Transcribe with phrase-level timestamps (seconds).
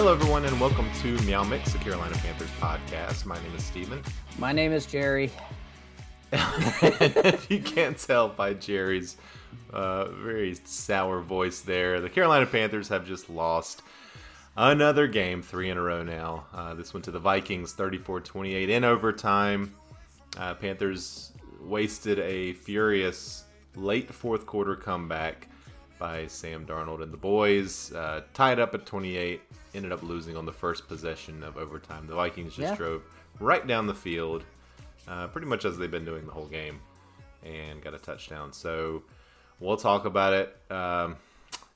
[0.00, 3.26] Hello, everyone, and welcome to Meow Mix, the Carolina Panthers podcast.
[3.26, 4.02] My name is Steven.
[4.38, 5.30] My name is Jerry.
[6.32, 9.18] if you can't tell by Jerry's
[9.74, 13.82] uh, very sour voice there, the Carolina Panthers have just lost
[14.56, 16.46] another game, three in a row now.
[16.54, 19.74] Uh, this one to the Vikings, 34 28 in overtime.
[20.38, 23.44] Uh, Panthers wasted a furious
[23.76, 25.49] late fourth quarter comeback
[26.00, 27.92] by Sam Darnold and the boys.
[27.92, 29.40] Uh, tied up at 28,
[29.74, 32.06] ended up losing on the first possession of overtime.
[32.08, 32.74] The Vikings just Yeah.
[32.76, 33.02] drove
[33.38, 34.42] right down the field,
[35.06, 36.80] uh, pretty much as they've been doing the whole game,
[37.44, 38.52] and got a touchdown.
[38.52, 39.02] So
[39.60, 40.56] we'll talk about it.
[40.72, 41.16] Um,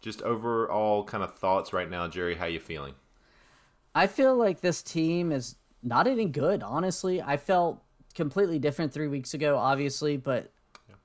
[0.00, 2.34] just overall kind of thoughts right now, Jerry.
[2.34, 2.94] How you feeling?
[3.94, 7.20] I feel like this team is not any good, honestly.
[7.22, 7.82] I felt
[8.14, 10.50] completely different three weeks ago, obviously, but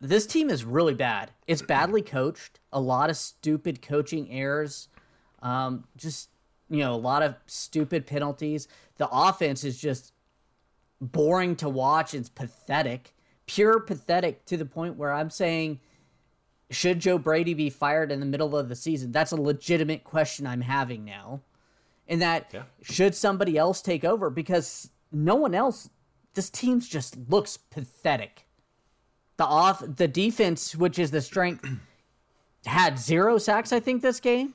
[0.01, 1.31] this team is really bad.
[1.47, 4.87] It's badly coached, a lot of stupid coaching errors,
[5.41, 6.29] um, just,
[6.69, 8.67] you know, a lot of stupid penalties.
[8.97, 10.13] The offense is just
[11.01, 12.13] boring to watch.
[12.13, 13.13] It's pathetic,
[13.45, 15.79] pure pathetic to the point where I'm saying,
[16.71, 19.11] should Joe Brady be fired in the middle of the season?
[19.11, 21.41] That's a legitimate question I'm having now.
[22.07, 22.63] And that Yeah.
[22.81, 25.89] should somebody else take over because no one else
[26.35, 28.45] this team's just looks pathetic.
[29.39, 31.65] The off the defense, which is the strength,
[32.65, 34.53] had zero sacks, I think, this game.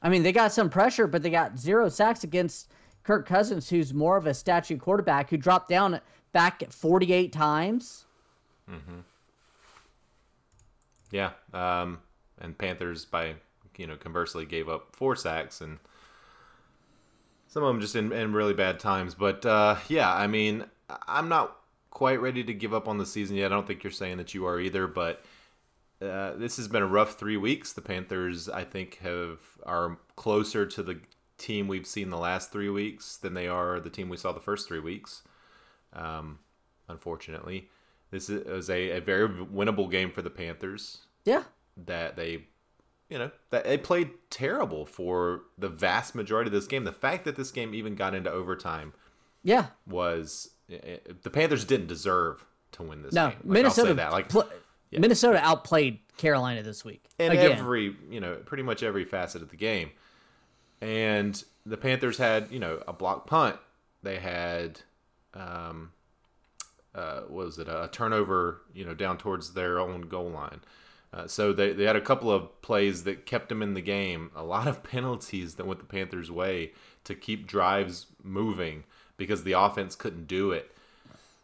[0.00, 2.70] I mean, they got some pressure, but they got zero sacks against
[3.02, 6.00] Kirk Cousins, who's more of a statue quarterback who dropped down
[6.32, 8.06] back at 48 times.
[8.70, 9.00] Mm-hmm.
[11.10, 11.98] Yeah, um,
[12.40, 13.34] and Panthers by
[13.76, 15.78] you know conversely gave up four sacks and
[17.48, 19.14] some of them just in, in really bad times.
[19.14, 20.64] But uh, yeah, I mean,
[21.06, 21.54] I'm not
[21.96, 23.46] quite ready to give up on the season yet.
[23.50, 25.24] I don't think you're saying that you are either, but
[26.02, 27.72] uh, this has been a rough three weeks.
[27.72, 31.00] The Panthers, I think, have are closer to the
[31.38, 34.40] team we've seen the last three weeks than they are the team we saw the
[34.40, 35.22] first three weeks.
[35.94, 36.40] Um,
[36.86, 37.70] unfortunately,
[38.10, 41.44] this is a, a very winnable game for the Panthers Yeah.
[41.86, 42.44] that they
[43.08, 47.24] you know that they played terrible for the vast majority of this game the fact
[47.24, 48.92] that this game even got into overtime
[49.42, 49.66] Yeah.
[49.86, 53.36] was the panthers didn't deserve to win this No, game.
[53.38, 54.12] Like, Minnesota that.
[54.12, 54.48] Like pl-
[54.92, 57.04] Minnesota outplayed Carolina this week.
[57.18, 57.52] in Again.
[57.52, 59.90] every you know pretty much every facet of the game.
[60.80, 63.56] And the panthers had you know a block punt.
[64.02, 64.80] They had
[65.34, 65.92] um
[66.94, 67.68] uh what was it?
[67.68, 70.60] A turnover you know down towards their own goal line.
[71.12, 74.30] Uh, so they, they had a couple of plays that kept them in the game.
[74.34, 76.72] A lot of penalties that went the panthers way
[77.04, 78.84] to keep drives moving
[79.16, 80.70] because the offense couldn't do it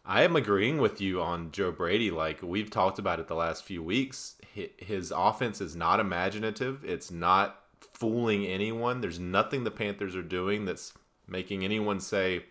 [0.05, 2.11] I am agreeing with you on Joe Brady.
[2.11, 4.35] Like we've talked about it the last few weeks,
[4.77, 6.85] his offense is not imaginative.
[6.85, 7.61] It's not
[7.93, 9.01] fooling anyone.
[9.01, 10.93] There's nothing the Panthers are doing that's
[11.29, 12.45] making anyone say,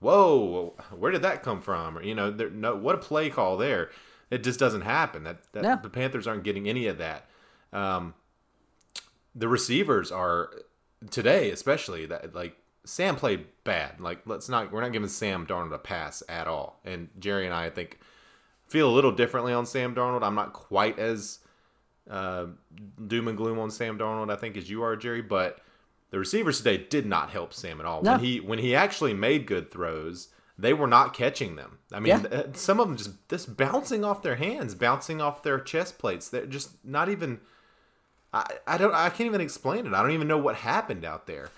[0.00, 3.56] "Whoa, where did that come from?" Or you know, there, no, what a play call
[3.56, 3.90] there.
[4.30, 5.24] It just doesn't happen.
[5.24, 5.78] That, that No.
[5.82, 7.26] the Panthers aren't getting any of that.
[7.72, 8.14] Um,
[9.34, 10.50] the receivers are
[11.10, 14.00] today, especially that like Sam played bad.
[14.00, 16.80] Like let's not we're not giving Sam Darnold a pass at all.
[16.84, 17.98] And Jerry and I, I think,
[18.66, 20.22] feel a little differently on Sam Darnold.
[20.22, 21.38] I'm not quite as
[22.10, 22.46] uh,
[23.06, 25.22] doom and gloom on Sam Darnold, I think, as you are, Jerry.
[25.22, 25.60] But
[26.10, 28.02] the receivers today did not help Sam at all.
[28.02, 28.12] No.
[28.12, 30.28] When he when he actually made good throws,
[30.58, 31.78] they were not catching them.
[31.92, 32.38] I mean, Yeah.
[32.38, 36.28] uh, some of them just just bouncing off their hands, bouncing off their chest plates.
[36.28, 37.40] They're just not even.
[38.32, 39.94] I, I don't I can't even explain it.
[39.94, 41.50] I don't even know what happened out there.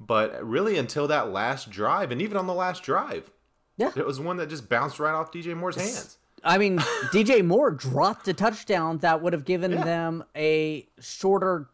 [0.00, 3.30] But really, until that last drive, and even on the last drive,
[3.76, 3.92] Yeah.
[3.94, 6.16] it was one that just bounced right off DJ Moore's hands.
[6.42, 6.78] I mean,
[7.12, 9.84] DJ Moore dropped a touchdown that would have given Yeah.
[9.84, 11.68] them a shorter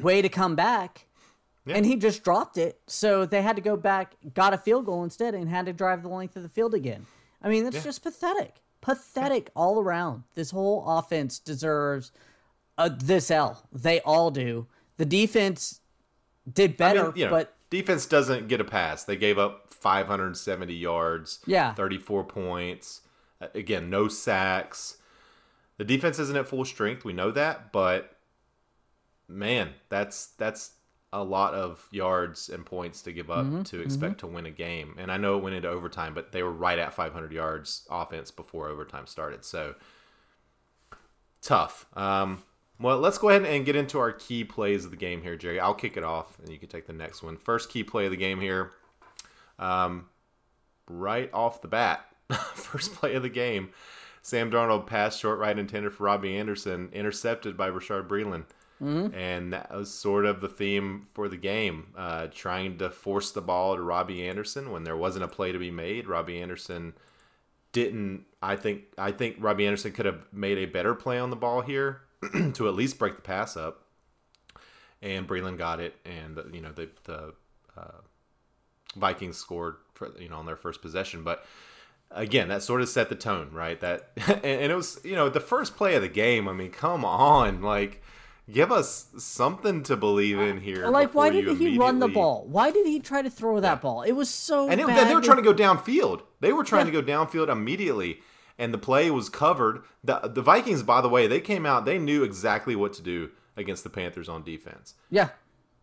[0.00, 1.06] way to come back.
[1.66, 1.76] Yeah.
[1.76, 2.80] And he just dropped it.
[2.86, 6.02] So they had to go back, got a field goal instead, and had to drive
[6.02, 7.06] the length of the field again.
[7.42, 7.82] I mean, that's Yeah.
[7.82, 8.62] just pathetic.
[8.80, 10.22] Pathetic all around.
[10.34, 12.10] This whole offense deserves
[12.78, 13.66] a, this L.
[13.70, 14.66] They all do.
[14.96, 15.80] The defense
[16.52, 19.04] did I better, mean, you know, but defense doesn't get a pass.
[19.04, 21.74] They gave up 570 yards, Yeah.
[21.74, 23.02] 34 points.
[23.40, 24.98] Uh, Again, no sacks.
[25.78, 27.04] The defense isn't at full strength.
[27.04, 28.16] We know that, but
[29.28, 30.72] man, that's that's
[31.12, 34.50] a lot of yards and points to give up Mm-hmm, to expect to win a
[34.50, 34.94] game.
[34.98, 38.30] And I know it went into overtime, but they were right at 500 yards offense
[38.30, 39.44] before overtime started.
[39.44, 39.74] So
[41.42, 41.86] tough.
[41.96, 42.42] Um,
[42.80, 45.60] well, let's go ahead and get into our key plays of the game here, Jerry.
[45.60, 47.36] I'll kick it off, and you can take the next one.
[47.36, 48.70] First key play of the game here.
[49.58, 50.06] Um,
[50.88, 52.06] right off the bat,
[52.54, 53.70] first play of the game.
[54.22, 58.44] Sam Darnold pass short right intended for Robbie Anderson, intercepted by Rashard Breeland.
[58.82, 59.14] Mm-hmm.
[59.14, 63.42] And that was sort of the theme for the game, uh, trying to force the
[63.42, 66.08] ball to Robbie Anderson when there wasn't a play to be made.
[66.08, 66.94] Robbie Anderson
[67.72, 68.24] didn't.
[68.42, 68.84] I think.
[68.96, 72.00] I think Robbie Anderson could have made a better play on the ball here
[72.54, 73.86] to at least break the pass up.
[75.02, 77.32] And Breeland got it, and you know the the
[77.74, 78.00] uh,
[78.96, 81.46] Vikings scored for you know on their first possession, but
[82.10, 83.80] again, that sort of set the tone, right?
[83.80, 86.48] That and, and, it was you know the first play of the game.
[86.48, 88.02] I mean, come on, like
[88.52, 90.88] give us something to believe in here.
[90.88, 92.44] Like, why did he run the ball?
[92.48, 93.74] Why did he try to throw that yeah.
[93.76, 94.02] ball?
[94.02, 96.22] It was so and it, they were trying to go downfield.
[96.40, 97.00] They were trying yeah.
[97.00, 98.20] to go downfield immediately,
[98.60, 99.82] and the play was covered.
[100.04, 101.84] the The Vikings, by the way, they came out.
[101.84, 104.94] They knew exactly what to do against the Panthers on defense.
[105.10, 105.30] Yeah,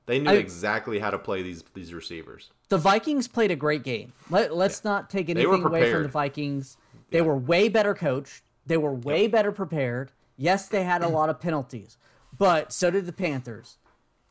[0.05, 2.51] they knew I, exactly how to play these these receivers.
[2.69, 4.13] The Vikings played a great game.
[4.29, 4.91] Let, us yeah.
[4.91, 6.77] not take anything away from the Vikings.
[7.09, 7.25] They yeah.
[7.25, 8.43] were way better coached.
[8.65, 9.31] They were way yep.
[9.31, 10.11] better prepared.
[10.37, 11.97] Yes, they had a lot of penalties,
[12.37, 13.77] but so did the Panthers.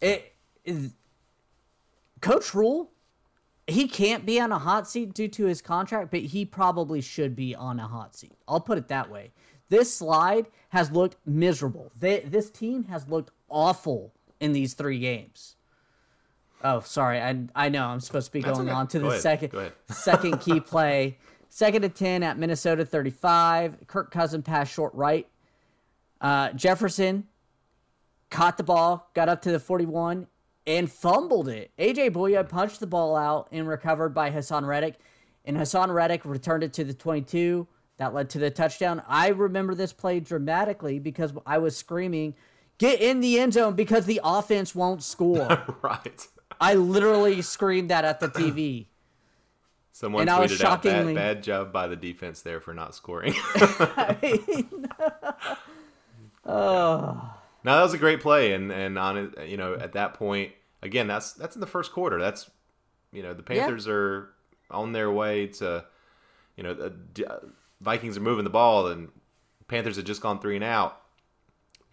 [0.00, 0.34] It,
[0.64, 0.92] it
[2.20, 2.92] Coach Rhule,
[3.66, 7.34] he can't be on a hot seat due to his contract, but he probably should
[7.34, 8.32] be on a hot seat.
[8.46, 9.32] I'll put it that way.
[9.68, 11.90] This slide has looked miserable.
[11.98, 15.56] They, this team has looked awful in these three games.
[16.62, 17.20] Oh, sorry.
[17.20, 18.70] I I know I'm supposed to be going okay.
[18.70, 19.20] on to Go the ahead.
[19.22, 21.18] second second key play.
[21.48, 23.86] Second to ten at Minnesota 35.
[23.86, 25.28] Kirk Cousin pass short right.
[26.20, 27.26] Uh, Jefferson
[28.30, 30.26] caught the ball, got up to the 41,
[30.66, 31.70] and fumbled it.
[31.78, 34.98] AJ Bouye punched the ball out and recovered by Haason Reddick,
[35.44, 37.66] and Haason Reddick returned it to the 22.
[37.98, 39.02] That led to the touchdown.
[39.08, 42.34] I remember this play dramatically because I was screaming,
[42.76, 45.64] "Get in the end zone!" because the offense won't score.
[45.82, 46.28] right.
[46.60, 48.86] I literally screamed that at the TV.
[49.92, 53.34] Someone and tweeted out bad, bad job by the defense there for not scoring.
[56.44, 57.32] oh.
[57.64, 60.52] Now that was a great play, and and on it, you know, at that point,
[60.82, 62.18] again, that's that's in the first quarter.
[62.18, 62.50] That's
[63.12, 63.92] you know, the Panthers yeah.
[63.92, 64.30] are
[64.70, 65.84] on their way to,
[66.56, 67.38] you know, the uh,
[67.80, 69.08] Vikings are moving the ball, and
[69.68, 71.00] Panthers had just gone three and out,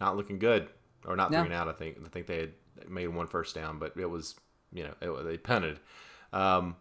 [0.00, 0.68] not looking good,
[1.06, 1.68] or not three and out.
[1.68, 2.52] I think I think they had
[2.88, 4.34] made one first down, but it was
[4.72, 5.80] you know it, they punted.
[6.32, 6.76] Um,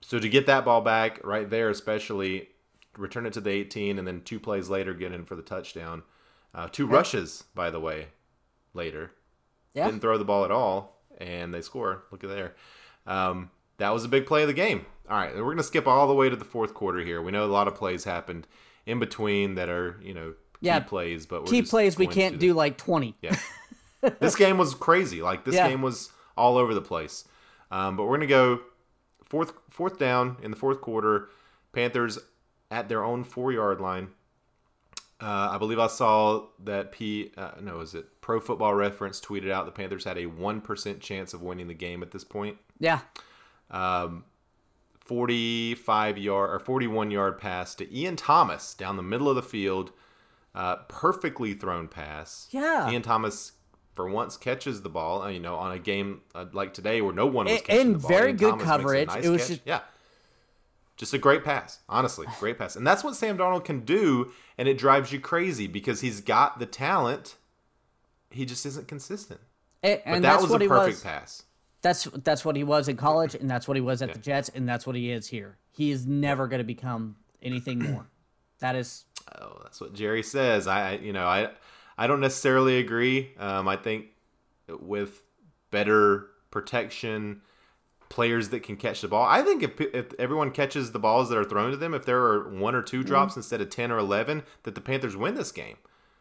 [0.00, 2.48] so to get that ball back right there, especially
[2.96, 6.02] return it to the 18, and then two plays later get in for the touchdown.
[6.54, 6.94] Uh, two yeah.
[6.94, 8.08] rushes, by the way,
[8.72, 9.10] later.
[9.74, 9.86] Yeah.
[9.86, 12.04] Didn't throw the ball at all, and they score.
[12.10, 12.54] Look at there.
[13.06, 14.86] Um, that was a big play of the game.
[15.08, 17.22] All right, we're going to skip all the way to the fourth quarter here.
[17.22, 18.46] We know a lot of plays happened
[18.86, 22.54] in between that are you know key yeah, plays, but key plays we can't do
[22.54, 23.14] like 20.
[23.20, 23.36] Yeah.
[24.18, 25.22] this game was crazy.
[25.22, 25.68] Like this yeah.
[25.68, 27.24] game was all over the place.
[27.70, 28.60] Um, but we're gonna go
[29.24, 31.28] fourth fourth down in the fourth quarter.
[31.72, 32.18] Panthers
[32.70, 34.08] at their own four yard line.
[35.18, 37.32] Uh, I believe I saw that P.
[37.36, 41.00] Uh, no, is it Pro Football Reference tweeted out the Panthers had a one percent
[41.00, 42.58] chance of winning the game at this point.
[42.78, 43.00] Yeah.
[43.70, 44.24] Um,
[45.06, 49.92] 45 yard or 41 yard pass to Ian Thomas down the middle of the field.
[50.54, 52.48] Uh, perfectly thrown pass.
[52.50, 52.90] Yeah.
[52.90, 53.52] Ian Thomas
[53.94, 55.22] for once catches the ball.
[55.22, 57.94] Uh, you know, on a game uh, like today where no one was catching and
[57.94, 58.08] the ball.
[58.08, 59.08] very good Thomas coverage.
[59.08, 59.60] Nice it was just...
[59.64, 59.80] yeah,
[60.96, 61.80] just a great pass.
[61.88, 65.66] Honestly, great pass, and that's what Sam Darnold can do, and it drives you crazy
[65.66, 67.36] because he's got the talent.
[68.30, 69.40] He just isn't consistent.
[69.82, 71.02] And, and that was a perfect was.
[71.02, 71.42] pass.
[71.82, 74.14] That's that's what he was in college, and that's what he was at yeah.
[74.14, 75.58] the Jets, and that's what he is here.
[75.70, 78.06] He is never going to become anything more.
[78.60, 79.04] That is.
[79.38, 80.66] Oh, that's what Jerry says.
[80.66, 81.50] I, you know, I
[81.98, 83.32] I don't necessarily agree.
[83.38, 84.06] Um, I think
[84.66, 85.22] with
[85.70, 87.42] better protection,
[88.08, 89.24] players that can catch the ball.
[89.24, 92.18] I think if, if everyone catches the balls that are thrown to them, if there
[92.18, 93.40] are one or two drops mm-hmm.
[93.40, 95.76] instead of ten or eleven, that the Panthers win this game.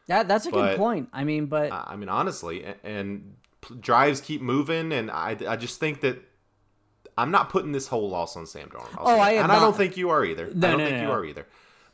[0.08, 1.10] Yeah, that's a but, good point.
[1.14, 3.36] I mean, but I mean, honestly, and, and
[3.80, 6.22] drives keep moving, and I, I just think that
[7.18, 8.98] I'm not putting this whole loss on Sam Darnold.
[8.98, 9.58] Oh, I and not.
[9.58, 10.52] I don't think you are either.
[10.54, 11.48] No, I don't no, think no, you are either.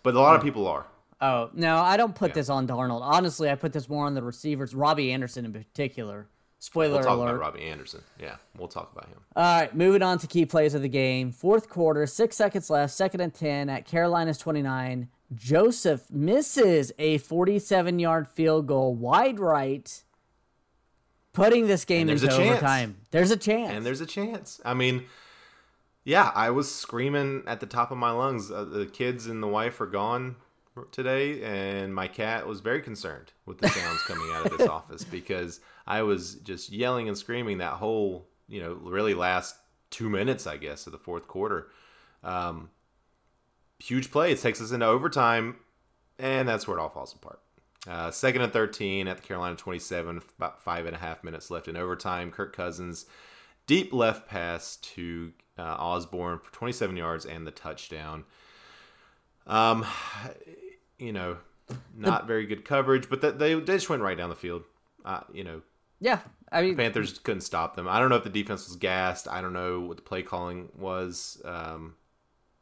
[0.03, 0.87] But a lot of people are.
[1.21, 2.35] Oh no, I don't put yeah.
[2.35, 3.01] this on Darnold.
[3.01, 6.27] Honestly, I put this more on the receivers, Robbie Anderson in particular.
[6.63, 7.29] Spoiler we'll talk alert.
[7.29, 8.03] about Robbie Anderson.
[8.19, 9.17] Yeah, we'll talk about him.
[9.35, 11.31] All right, moving on to key plays of the game.
[11.31, 15.09] Fourth quarter, six seconds left, second and ten at Carolina's twenty nine.
[15.33, 20.03] Joseph misses a forty-seven yard field goal wide right,
[21.33, 22.97] putting this game into overtime.
[23.09, 24.61] There's a chance, and there's a chance.
[24.63, 25.05] I mean.
[26.03, 28.49] Yeah, I was screaming at the top of my lungs.
[28.49, 30.35] Uh, the kids and the wife are gone
[30.91, 35.03] today, and my cat was very concerned with the sounds coming out of this office
[35.03, 39.55] because I was just yelling and screaming that whole, you know, really last
[39.89, 41.69] two minutes, I guess, of the fourth quarter.
[42.23, 42.69] Um,
[43.79, 44.31] huge play.
[44.31, 45.57] It takes us into overtime,
[46.17, 47.39] and that's where it all falls apart.
[47.87, 51.67] Uh, second and 13 at the Carolina 27, about five and a half minutes left
[51.67, 52.31] in overtime.
[52.31, 53.07] Kirk Cousins,
[53.65, 58.23] deep left pass to uh, Osborn for 27 yards and the touchdown.
[59.51, 59.85] Um,
[60.97, 61.37] you know,
[61.95, 64.63] not very good coverage, but they, they just went right down the field.
[65.05, 65.61] Uh, you know,
[65.99, 66.19] Yeah,
[66.51, 67.87] I mean, Panthers couldn't stop them.
[67.87, 69.27] I don't know if the defense was gassed.
[69.27, 71.41] I don't know what the play calling was.
[71.45, 71.95] Um,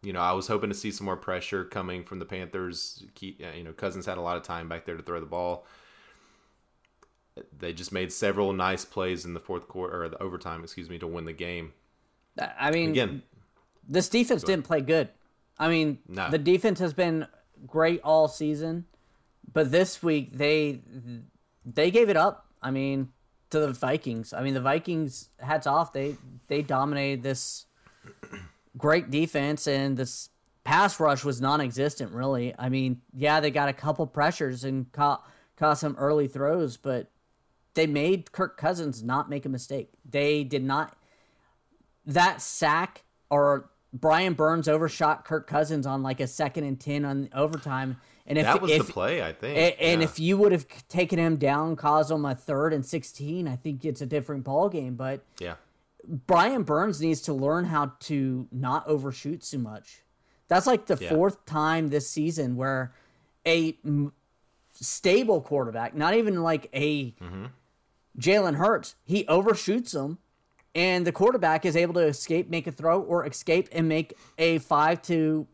[0.01, 3.03] you know, I was hoping to see some more pressure coming from the Panthers.
[3.22, 5.65] Uh, you know, Cousins had a lot of time back there to throw the ball.
[7.58, 11.00] They just made several nice plays in the fourth quarter or the overtime, excuse me,
[11.00, 11.74] to win the game.
[12.58, 13.24] I mean, Again,
[13.88, 15.10] this defense didn't play good.
[15.60, 16.30] I mean, No.
[16.30, 17.28] the defense has been
[17.68, 18.86] great all season,
[19.51, 20.82] but this week they
[21.66, 22.46] they gave it up.
[22.62, 23.10] I mean,
[23.50, 24.34] to the Vikings.
[24.34, 25.92] I mean, the Vikings hats off.
[25.94, 26.16] They
[26.48, 27.66] they dominated this
[28.78, 30.30] great defense and this
[30.63, 32.54] pass rush was non-existent really.
[32.58, 37.12] I mean, yeah, they got a couple pressures and caught caught some early throws, but
[37.74, 39.89] they made Kirk Cousins not make a mistake.
[40.10, 40.96] They did not
[42.06, 47.29] that sack or Brian Burns overshot Kirk Cousins on like a second and ten on
[47.34, 47.98] overtime.
[48.27, 49.58] And if that was if, the play, I think.
[49.58, 50.08] and, and Yeah.
[50.08, 53.84] if you would have taken him down, caused him a third and sixteen, I think
[53.84, 54.96] it's a different ball game.
[54.96, 55.55] But yeah,
[56.08, 60.03] Brian Burns needs to learn how to not overshoot so much.
[60.48, 61.10] That's like the Yeah.
[61.10, 62.93] fourth time this season where
[63.48, 64.13] a m-
[64.72, 67.46] stable quarterback, not even like a Mm-hmm.
[68.17, 70.17] Jalen Hurts, he overshoots them,
[70.76, 74.60] and the quarterback is able to escape, make a throw, or escape and make a
[74.60, 75.48] five to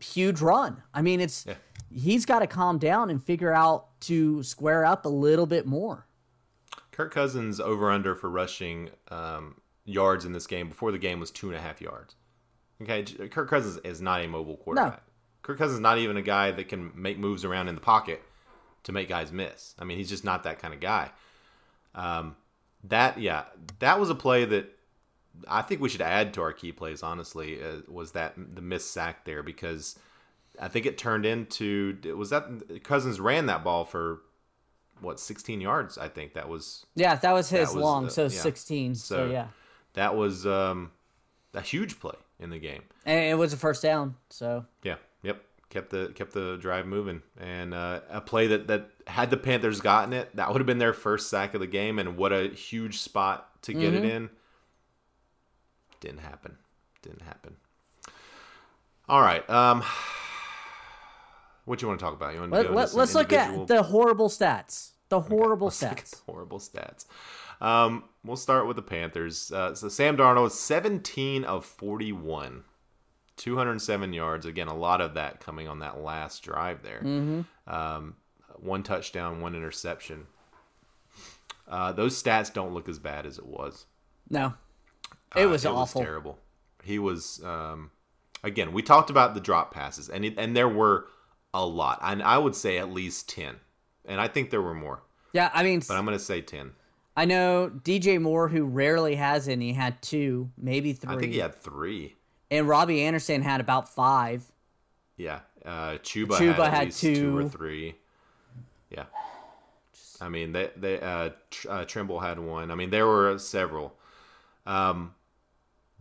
[0.00, 0.82] huge run.
[0.94, 1.54] I mean, it's Yeah.
[1.90, 6.06] he's got to calm down and figure out to square up a little bit more.
[6.90, 11.30] Kirk Cousins over under for rushing um, yards in this game before the game was
[11.30, 12.16] two and a half yards.
[12.82, 15.02] Okay, Kirk Cousins is not a mobile quarterback.
[15.42, 18.22] Kirk Cousins is not even a guy that can make moves around in the pocket
[18.84, 19.74] to make guys miss.
[19.78, 21.10] I mean, he's just not that kind of guy.
[21.94, 22.36] Um,
[22.84, 23.44] that yeah,
[23.78, 24.76] that was a play that
[25.48, 27.02] I think we should add to our key plays.
[27.02, 29.98] Honestly, uh, was that the missed sack there because
[30.60, 34.20] I think it turned into was that Cousins ran that ball for
[35.00, 35.98] what 16 yards.
[35.98, 38.28] I think that was Yeah, that was his That was, long, uh, so yeah.
[38.28, 38.94] 16.
[38.94, 39.48] So, So- yeah.
[39.94, 40.92] that was um,
[41.54, 42.82] a huge play in the game.
[43.04, 44.14] And it was a first down.
[44.30, 44.96] So Yeah.
[45.22, 45.42] Yep.
[45.70, 49.80] Kept the kept the drive moving, and uh, a play that that had the Panthers
[49.80, 52.48] gotten it, that would have been their first sack of the game, and what a
[52.48, 54.04] huge spot to get Mm-hmm.
[54.04, 54.30] it in.
[56.00, 56.56] Didn't happen.
[57.02, 57.56] Didn't happen.
[59.08, 59.48] All right.
[59.50, 59.82] Um,
[61.64, 62.34] what you want to talk about?
[62.34, 64.90] You want to let, let, let's look at the horrible stats.
[65.08, 66.10] The horrible at stats.
[66.10, 67.04] the horrible stats.
[67.60, 69.52] Um, we'll start with the Panthers.
[69.52, 72.64] Uh, so Sam Darnold, 17 of 41,
[73.36, 74.46] 207 yards.
[74.46, 77.00] Again, a lot of that coming on that last drive there.
[77.66, 78.16] Um,
[78.62, 80.26] one touchdown, one interception.
[81.68, 83.86] Uh, those stats don't look as bad as it was.
[84.28, 84.54] No.
[85.36, 86.02] It Uh, was awful.
[86.02, 86.38] terrible.
[86.82, 87.90] He was um,
[88.42, 88.72] again.
[88.72, 91.06] We talked about the drop passes, and it, and there were
[91.54, 93.56] a lot, and I would say at least ten,
[94.04, 95.02] and I think there were more,
[95.32, 96.72] yeah, I mean, but I'm going to say ten.
[97.16, 101.14] I know DJ Moore, who rarely has any, had two, maybe three.
[101.14, 102.16] I think he had three.
[102.50, 104.44] And Robbie Anderson had about five.
[105.16, 107.38] Yeah, uh, Chuba, Chuba had, had least two.
[107.38, 107.94] or three.
[108.92, 109.04] Yeah,
[110.20, 112.70] I mean they they uh, Tr- uh, Tremble had one.
[112.70, 113.94] I mean there were several,
[114.66, 115.14] um,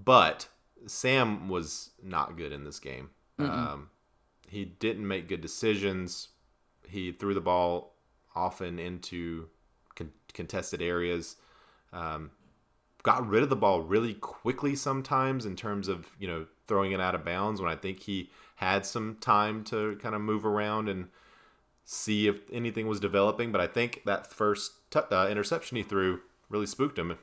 [0.03, 0.48] but
[0.86, 3.10] Sam was not good in this game.
[3.39, 3.89] Um,
[4.48, 6.27] he didn't make good decisions.
[6.88, 7.95] He threw the ball
[8.36, 9.48] often into
[9.95, 11.38] con- contested areas.
[11.93, 12.31] Um,
[13.03, 17.01] got rid of the ball really quickly sometimes in terms of you know throwing it
[17.01, 20.88] out of bounds when I think he had some time to kind of move around
[20.88, 21.07] and
[21.86, 23.52] see if anything was developing.
[23.52, 27.18] But I think that first t- uh, interception he threw really spooked him.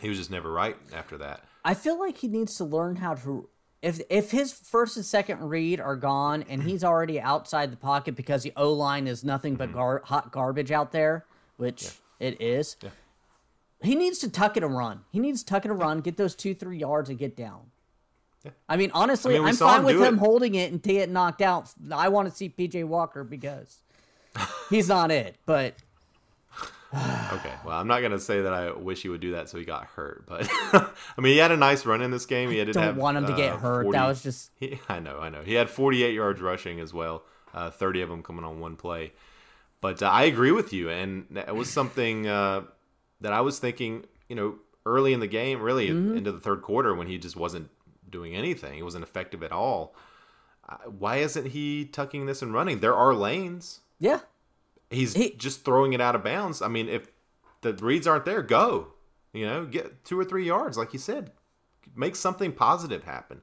[0.00, 1.44] He was just never right after that.
[1.64, 3.48] I feel like he needs to learn how to.
[3.82, 8.14] If if his first and second read are gone and he's already outside the pocket
[8.14, 11.26] because the O line is nothing but gar- hot garbage out there,
[11.56, 11.90] which
[12.20, 12.90] it is, Yeah.
[13.82, 15.00] he needs to tuck it and run.
[15.10, 17.71] He needs to tuck it and run, get those two three yards and get down.
[18.44, 18.50] Yeah.
[18.68, 20.18] I mean, honestly, I mean, saw fine with him it.
[20.18, 21.70] holding it and to get knocked out.
[21.92, 23.78] I want to see PJ Walker because
[24.70, 25.36] he's not it.
[25.46, 25.74] But
[26.94, 29.64] Okay, well, I'm not gonna say that I wish he would do that so he
[29.64, 32.50] got hurt, but I mean, he had a nice run in this game.
[32.50, 33.84] He had to don't have, want him to get uh, hurt.
[33.84, 35.40] 40 That was just He, I know, I know.
[35.40, 37.22] He had 48 yards rushing as well,
[37.54, 39.12] uh, 30 of them coming on one play.
[39.80, 42.62] But uh, I agree with you, and it was something uh,
[43.22, 46.18] that I was thinking, you know, early in the game, really Mm-hmm.
[46.18, 47.70] into the third quarter when he just wasn't
[48.12, 48.74] doing anything.
[48.74, 49.96] He wasn't effective at all.
[50.86, 52.78] Why isn't he tucking this and running?
[52.78, 53.80] There are lanes.
[53.98, 54.20] yeah.
[54.90, 56.62] he's He- just throwing it out of bounds.
[56.62, 57.08] I mean, if
[57.62, 58.88] the reads aren't there, go.
[59.32, 61.32] You know, get two or three yards, like you said.
[61.96, 63.42] Make something positive happen.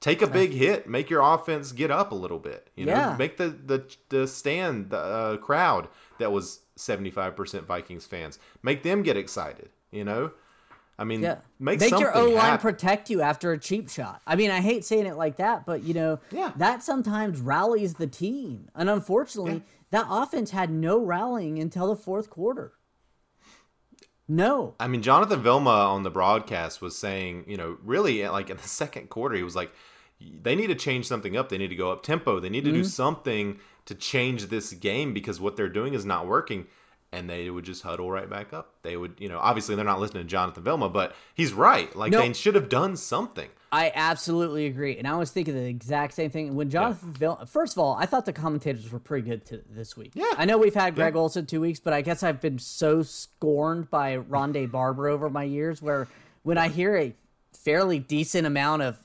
[0.00, 0.86] Take a big hit.
[0.88, 2.68] Make your offense get up a little bit.
[2.76, 3.16] You know, Yeah.
[3.18, 8.38] make the the the stand the uh, crowd that was seventy five percent Vikings fans.
[8.62, 9.70] Make them get excited.
[9.90, 10.30] You know,
[10.98, 11.38] I mean, Yeah.
[11.58, 14.22] make, Make your O line protect you after a cheap shot.
[14.26, 16.52] I mean, I hate saying it like that, but you know, Yeah.
[16.56, 18.70] that sometimes rallies the team.
[18.74, 22.72] And unfortunately, that offense had no rallying until the fourth quarter.
[24.28, 24.74] No.
[24.80, 28.62] I mean, Jonathan Vilma on the broadcast was saying, you know, really like in the
[28.62, 29.72] second quarter, he was like,
[30.20, 31.48] they need to change something up.
[31.48, 32.40] They need to go up tempo.
[32.40, 32.88] They need to do mm-hmm.
[32.88, 36.66] something to change this game because what they're doing is not working.
[37.12, 38.74] And they would just huddle right back up.
[38.82, 41.94] They would, you know, obviously they're not listening to Jonathan Vilma, but he's right.
[41.96, 42.20] Like No.
[42.20, 43.48] they should have done something.
[43.72, 46.54] I absolutely agree, and I was thinking the exact same thing.
[46.54, 47.46] When Jonathan, Vilma.
[47.46, 50.12] first of all, I thought the commentators were pretty good to this week.
[50.14, 50.24] Yeah.
[50.36, 53.90] I know we've had Greg Olsen two weeks, but I guess I've been so scorned
[53.90, 56.06] by Rondé Barber over my years, where
[56.42, 57.14] when I hear a
[57.52, 58.96] fairly decent amount of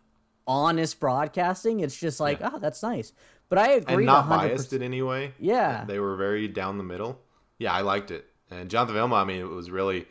[0.47, 3.13] honest broadcasting, it's just like, oh, that's nice.
[3.49, 4.49] But I agree, and not 100.
[4.49, 5.33] biased in any way.
[5.39, 5.83] Yeah.
[5.85, 7.19] They were very down the middle.
[7.61, 8.25] Yeah, I liked it.
[8.49, 10.07] And Jonathan Vilma, I mean, it was really,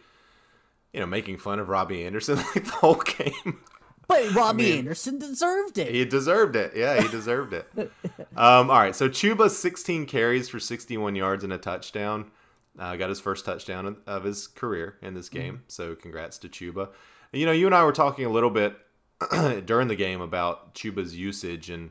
[0.92, 3.58] you know, making fun of Robbie Anderson like the whole game.
[4.06, 5.92] But Robbie mean, Anderson deserved it.
[5.92, 6.76] He deserved it.
[6.76, 7.68] Yeah, he deserved it.
[8.36, 12.30] um, all right, so Chuba, 16 carries for 61 yards and a touchdown.
[12.78, 15.64] Uh, got his first touchdown of- his career in this game.
[15.66, 16.90] So congrats to Chuba.
[17.32, 18.76] You know, you and I were talking a little bit
[19.66, 21.90] during the game about Chuba's usage, and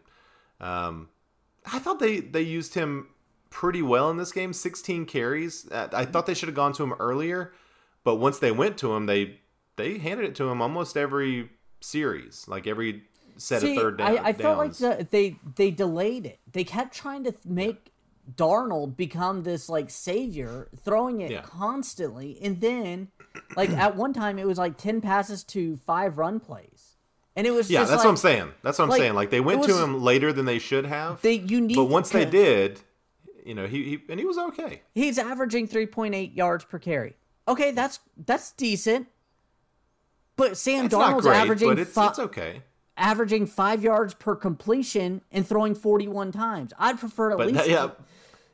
[0.61, 1.09] um,
[1.65, 3.07] I thought they they used him
[3.49, 4.53] pretty well in this game.
[4.53, 5.69] 16 carries.
[5.71, 7.53] Uh, I thought they should have gone to him earlier,
[8.03, 9.39] but once they went to him, they
[9.75, 11.49] they handed it to him almost every
[11.81, 13.03] series, like every
[13.37, 14.17] set See, of third down.
[14.17, 16.39] I, I felt like the, they they delayed it.
[16.51, 17.91] They kept trying to make
[18.35, 21.41] Darnold become this like savior, throwing it Yeah.
[21.41, 23.09] constantly, and then
[23.55, 26.97] like at one time it was like ten passes to five run plays,
[27.35, 28.51] and it was Yeah, that's like, what I'm saying.
[28.61, 29.13] That's what I'm like, saying.
[29.13, 31.21] Like they went to him later than they should have.
[31.21, 32.81] They you need but once they did,
[33.49, 34.83] you know, he, he and he was okay.
[34.93, 37.15] he's averaging three point eight yards per carry.
[37.47, 39.07] Okay, that's that's decent.
[40.35, 42.61] But Sam It's Darnold's great, averaging but it's, fi- it's okay.
[42.95, 46.73] averaging five yards per completion and throwing forty one times.
[46.77, 47.69] I'd prefer at But least that,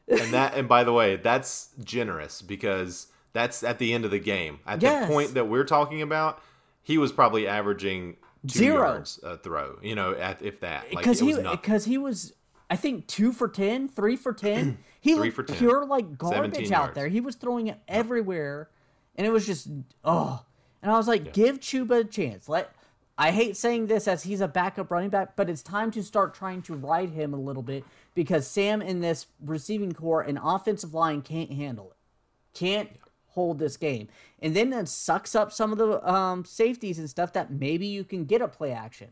[0.08, 4.12] yeah, and that and by the way, that's generous because that's at the end of
[4.12, 4.60] the game.
[4.66, 5.08] At Yes.
[5.08, 6.42] the point that we're talking about,
[6.82, 8.16] he was probably averaging
[8.48, 8.78] two Zero.
[8.78, 9.78] yards a throw.
[9.84, 12.32] You know, at if that, because it he because he was
[12.70, 14.78] I think two for 10, three for ten.
[15.00, 15.58] He Three looked for 10.
[15.58, 17.08] pure like garbage out there.
[17.08, 18.70] He was throwing it everywhere,
[19.16, 19.70] and it was just
[20.04, 20.44] oh.
[20.82, 22.50] And I was like, give Chuba a chance.
[22.50, 22.72] Let
[23.18, 26.34] I hate saying this as he's a backup running back, but it's time to start
[26.34, 30.94] trying to ride him a little bit because Sam in this receiving core and offensive
[30.94, 32.58] line can't handle it.
[32.58, 32.90] Can't
[33.30, 34.08] hold this game.
[34.42, 38.04] And then it sucks up some of the um, safeties and stuff that maybe you
[38.04, 39.10] can get a play action.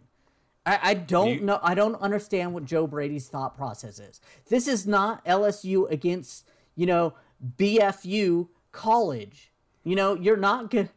[0.65, 1.59] I, I don't You- know.
[1.61, 4.21] I don't understand what Joe Brady's thought process is.
[4.49, 7.13] This is not LSU against you know
[7.57, 9.51] BFU college.
[9.83, 10.89] You know you're not good.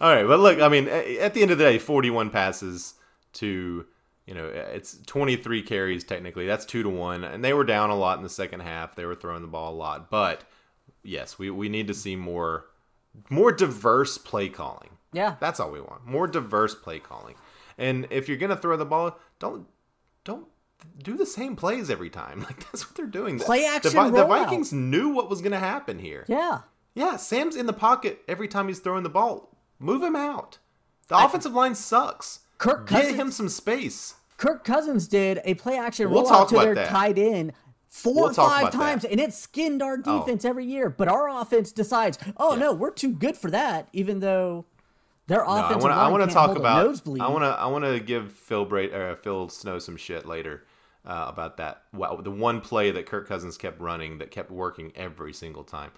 [0.00, 2.94] All right, but look, I mean, at the end of the day, 41 passes
[3.34, 3.84] to,
[4.26, 6.46] you know, it's 23 carries technically.
[6.46, 8.94] That's two to one, and they were down a lot in the second half.
[8.94, 10.44] They were throwing the ball a lot, but
[11.02, 12.66] yes, we we need to see more
[13.28, 14.90] more diverse play calling.
[15.12, 16.06] Yeah, That's all we want.
[16.06, 17.34] More diverse play calling.
[17.78, 19.66] And if you're gonna throw the ball, don't
[20.24, 20.46] don't
[21.02, 22.40] do the same plays every time.
[22.48, 23.38] Like that's what they're doing.
[23.38, 24.28] The- Play the, action the rollout.
[24.28, 26.24] Vikings knew what was gonna happen here.
[26.28, 26.60] yeah.
[26.92, 29.56] Yeah, Sam's in the pocket every time he's throwing the ball.
[29.78, 30.58] Move him out.
[31.06, 32.40] The offensive line sucks.
[32.58, 34.14] Kirk Cousins- him some space.
[34.36, 36.88] Kirk Cousins did a play action We'll rollout to their that.
[36.88, 37.52] tight end
[37.86, 39.08] four We'll or five times, that.
[39.08, 39.12] Oh.
[39.12, 40.20] and it skinned our oh.
[40.20, 40.88] defense every year.
[40.90, 44.64] But our offense decides, oh no, we're too good for that, even though
[45.30, 45.98] their No, I offensive want to.
[45.98, 46.86] I want to talk about.
[46.86, 47.22] nosebleed.
[47.22, 47.48] I want to.
[47.48, 50.64] I want to give Phil Bra- or Phil Snow some shit later
[51.06, 51.84] uh, about that.
[51.92, 55.92] Wow, the one play that Kirk Cousins kept running that kept working every single time.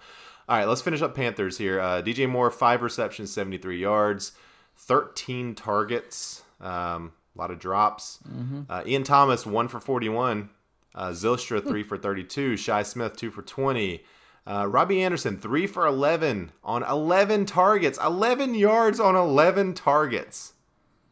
[0.47, 1.79] All right, let's finish up Panthers here.
[1.79, 4.33] Uh, DJ Moore, five receptions, seventy three yards,
[4.77, 8.19] thirteen targets, um, a lot of drops.
[8.29, 8.61] Mm-hmm.
[8.69, 10.49] Uh, Ian Thomas, one for forty one.
[10.93, 12.55] Uh, Zylstra, three for thirty two.
[12.55, 14.03] Shi Smith, two for twenty.
[14.45, 20.53] Uh, Robbie Anderson, three for 11 on 11 targets, 11 yards on 11 targets,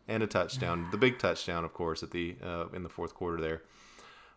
[0.08, 0.88] and a touchdown.
[0.91, 3.62] The big touchdown, of course, at the uh, in the fourth quarter there.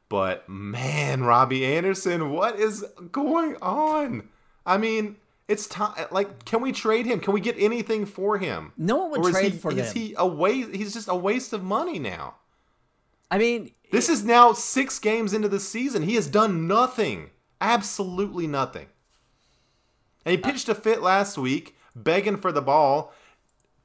[0.09, 4.29] But man, Robbie Anderson, what is going on?
[4.65, 5.17] I mean,
[5.49, 5.95] it's time.
[6.13, 7.19] Like, can we trade him?
[7.19, 8.73] Can we get anything for him?
[8.77, 10.03] No one would trade he, for is him.
[10.03, 10.73] he a waste?
[10.75, 12.37] He's just a waste of money now.
[13.31, 16.03] I mean, This is now six games into the season.
[16.05, 17.31] He has done nothing.
[17.61, 18.87] Absolutely nothing.
[20.25, 23.13] And he uh, pitched a fit last week, begging for the ball.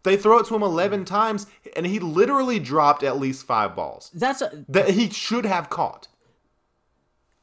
[0.03, 1.05] They throw it to him 11 mm.
[1.05, 5.69] times, and he literally dropped at least five balls That's a, that he should have
[5.69, 6.07] caught.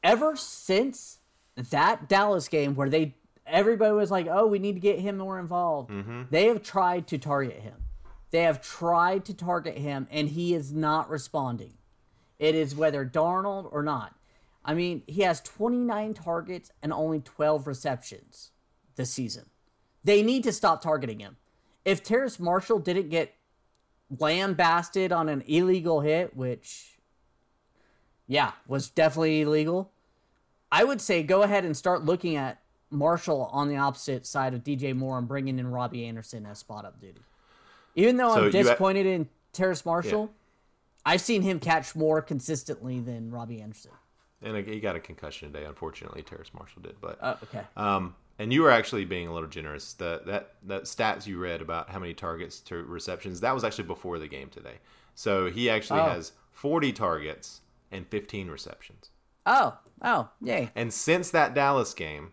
[0.02, 1.18] ever since
[1.56, 3.14] that Dallas game where they
[3.46, 6.22] everybody was like, "Oh, we need to get him more involved." Mm-hmm.
[6.30, 7.84] They have tried to target him.
[8.30, 11.74] They have tried to target him, and he is not responding.
[12.38, 14.14] It is whether Darnold or not.
[14.66, 18.50] I mean, he has 29 targets and only 12 receptions
[18.96, 19.46] this season.
[20.02, 21.36] They need to stop targeting him.
[21.84, 23.34] If Terrace Marshall didn't get
[24.18, 26.98] lambasted on an illegal hit, which,
[28.26, 29.92] yeah, was definitely illegal,
[30.72, 34.64] I would say go ahead and start looking at Marshall on the opposite side of
[34.64, 37.20] DJ Moore and bringing in Robbie Anderson as spot up duty.
[37.94, 40.32] Even though So I'm you ha- disappointed in Terrace Marshall,
[41.04, 43.92] I've seen him catch more consistently than Robbie Anderson.
[44.42, 46.22] And he got a concussion today, unfortunately.
[46.22, 47.62] Terrace Marshall did, but Oh, okay.
[47.76, 49.94] Um, and you were actually being a little generous.
[49.94, 53.84] The that that stats you read about how many targets to receptions that was actually
[53.84, 54.78] before the game today.
[55.14, 56.08] So he actually Oh.
[56.10, 59.10] has 40 targets and 15 receptions.
[59.46, 60.70] Oh, oh, yay.
[60.74, 62.32] And since that Dallas game,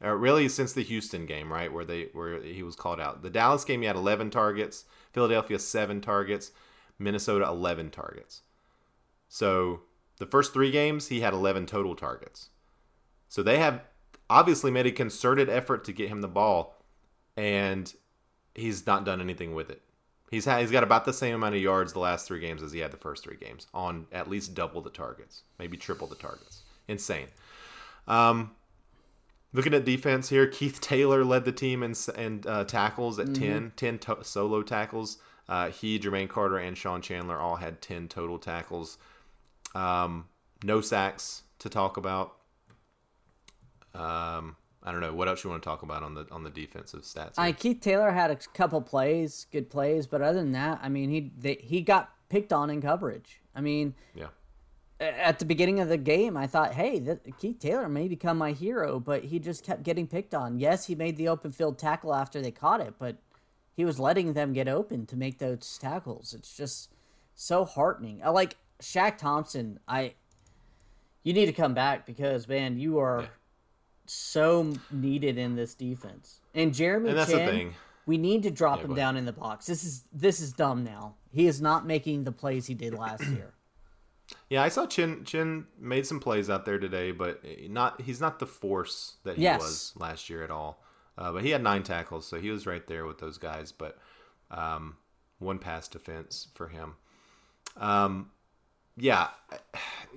[0.00, 3.28] or really since the Houston game, right where they where he was called out, the
[3.30, 6.52] Dallas game he had 11 targets, Philadelphia seven targets,
[6.98, 8.40] Minnesota 11 targets.
[9.28, 9.80] So
[10.22, 12.50] the first three games he had 11 total targets.
[13.28, 13.82] So they have
[14.30, 16.80] obviously made a concerted effort to get him the ball,
[17.36, 17.92] and
[18.54, 19.82] he's not done anything with it.
[20.30, 22.70] He's had, he's got about the same amount of yards the last three games as
[22.70, 26.14] he had the first three games on at least double the targets, maybe triple the
[26.14, 26.62] targets.
[26.86, 27.26] Insane.
[28.06, 28.52] Um,
[29.52, 33.72] looking at defense here, Keith Taylor led the team in, in uh, tackles at 10,
[33.74, 35.18] 10 to- solo tackles.
[35.48, 38.98] Uh, he, Jermaine Carter, and Sean Chandler all had 10 total tackles.
[39.74, 40.26] Um,
[40.64, 42.34] no sacks to talk about.
[43.94, 46.50] Um, I don't know what else you want to talk about on the on the
[46.50, 47.34] defensive stats.
[47.38, 47.54] I here?
[47.54, 51.30] Keith Taylor had a couple plays, good plays, but other than that, I mean, he
[51.38, 53.40] they, he got picked on in coverage.
[53.54, 54.28] I mean, yeah,
[55.02, 58.52] at the beginning of the game, I thought, hey, that, Keith Taylor may become my
[58.52, 60.58] hero, but he just kept getting picked on.
[60.58, 63.16] Yes, he made the open field tackle after they caught it, but
[63.74, 66.34] he was letting them get open to make those tackles.
[66.34, 66.90] It's just
[67.34, 68.20] so heartening.
[68.24, 69.78] I like Shaq Thompson.
[69.88, 70.14] I
[71.22, 73.26] you need to come back because man, you are Yeah.
[74.06, 76.40] so needed in this defense.
[76.54, 77.74] And Jeremy And that's the Chinn, thing.
[78.06, 79.66] we need to drop Yeah, him down in the box.
[79.66, 81.14] This is this is dumb now.
[81.30, 83.54] He is not making the plays he did last year.
[84.50, 84.62] yeah.
[84.62, 88.46] I saw Chinn Chinn made some plays out there today, but not he's not the
[88.46, 89.60] force that he Yes.
[89.60, 90.82] was last year at all.
[91.16, 93.70] Uh, but he had nine tackles, so he was right there with those guys.
[93.70, 93.98] But
[94.50, 94.96] um,
[95.38, 96.94] one pass defense for him.
[97.76, 98.30] Um,
[98.96, 99.28] yeah,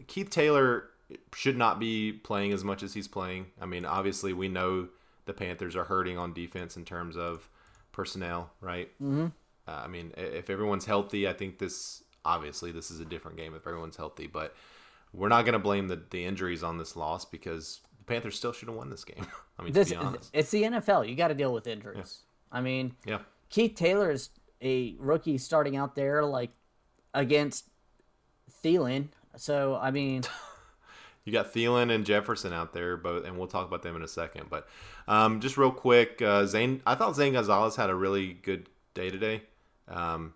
[0.07, 0.89] Keith Taylor
[1.33, 3.47] should not be playing as much as he's playing.
[3.61, 4.87] I mean, obviously, we know
[5.25, 7.49] the Panthers are hurting on defense in terms of
[7.91, 8.89] personnel, right?
[9.01, 9.27] Mm-hmm.
[9.67, 13.53] Uh, I mean, if everyone's healthy, I think this obviously this is a different game
[13.53, 14.55] if everyone's healthy, but
[15.13, 18.51] we're not going to blame the, the injuries on this loss because the Panthers still
[18.51, 19.25] should have won this game.
[19.59, 21.07] I mean, This to be honest, it's the NFL.
[21.07, 22.23] You got to deal with injuries.
[22.51, 24.29] I mean, yeah, Keith Taylor is
[24.61, 26.51] a rookie starting out there like
[27.13, 27.69] against
[28.65, 29.09] Thielen.
[29.37, 30.23] So I mean,
[31.25, 34.07] You got Thielen and Jefferson out there, both, and we'll talk about them in a
[34.07, 34.45] second.
[34.47, 34.67] But
[35.07, 39.09] um, just real quick, uh, Zane, I thought Zane Gonzalez had a really good day
[39.09, 39.41] today.
[39.87, 40.35] Um,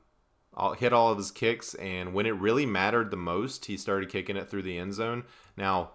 [0.56, 4.10] all, hit all of his kicks, and when it really mattered the most, he started
[4.10, 5.26] kicking it through the end zone.
[5.56, 5.92] Now,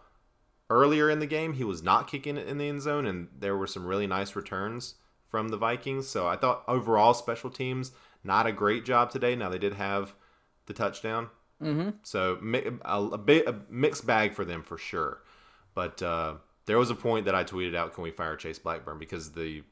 [0.71, 3.57] earlier in the game, he was not kicking it in the end zone, and there
[3.57, 4.95] were some really nice returns
[5.29, 6.09] from the Vikings.
[6.09, 7.91] So I thought overall special teams
[8.23, 9.35] not a great job today.
[9.35, 10.15] Now they did have
[10.67, 11.31] the touchdown,
[11.63, 11.91] mm-hmm.
[12.03, 12.39] so
[12.85, 15.23] a, a bit a mixed bag for them for sure.
[15.75, 16.35] But uh,
[16.67, 19.63] there was a point that I tweeted out: "Can we fire Chase Blackburn?" Because the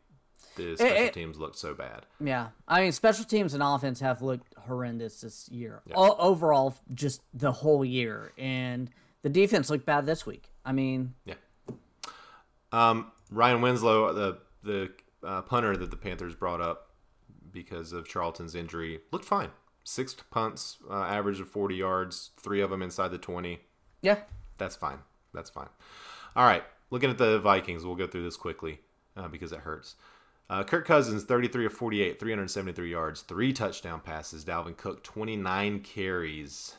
[0.56, 2.04] the special it- teams looked so bad.
[2.20, 2.48] yeah.
[2.68, 5.80] I mean, special teams and offense have looked horrendous this year.
[5.94, 8.90] O- overall, just the whole year, and
[9.22, 10.50] the defense looked bad this week.
[10.64, 11.34] I mean, Yeah.
[12.70, 14.90] Um, Ryan Winslow, the the
[15.26, 16.90] uh, punter that the Panthers brought up
[17.52, 19.50] because of Charlton's injury, looked fine.
[19.84, 23.60] Six punts, uh, average of forty yards, three of them inside the twenty.
[24.00, 24.18] yeah,
[24.58, 24.98] That's fine.
[25.34, 25.68] That's fine.
[26.36, 28.80] All right, looking at the Vikings, we'll go through this quickly
[29.16, 29.96] uh, because it hurts.
[30.50, 34.44] Uh, Kirk Cousins, 33 of 48, 373 yards, three touchdown passes.
[34.44, 36.74] Dalvin Cook, 29 carries,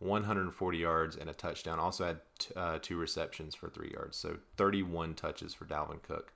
[0.00, 1.78] 140 yards, and a touchdown.
[1.78, 6.32] Also had t- uh, two receptions for three yards, so 31 touches for Dalvin Cook.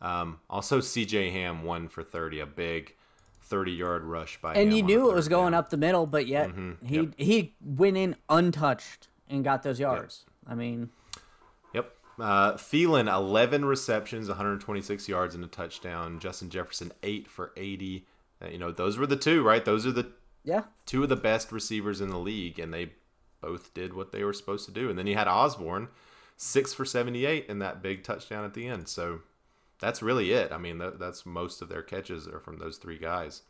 [0.00, 2.94] Um, also, CJ Ham, one for 30, a big
[3.44, 5.58] 30 yard rush by and you knew it was going down.
[5.58, 6.50] up the middle, but yet
[6.84, 7.14] he Yep.
[7.16, 10.24] he went in untouched and got those yards.
[10.46, 10.90] I mean,
[11.72, 11.92] Yep.
[12.18, 16.18] Uh, Thielen, 11 receptions, 126 yards, and a touchdown.
[16.20, 18.06] Justin Jefferson, 8 for 80.
[18.42, 19.64] Uh, you know, those were the two, right?
[19.64, 20.12] Those are the
[20.44, 22.92] yeah, two of the best receivers in the league, and they
[23.40, 24.90] both did what they were supposed to do.
[24.90, 25.88] And then you had Osborn,
[26.36, 28.88] 6 for 78, and that big touchdown at the end.
[28.88, 29.20] So
[29.80, 30.52] that's really it.
[30.52, 33.42] I mean, that, that's most of their catches are from those three guys.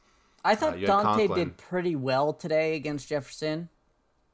[0.45, 1.39] I thought had Donte Conklin.
[1.39, 3.69] did pretty well today against Jefferson.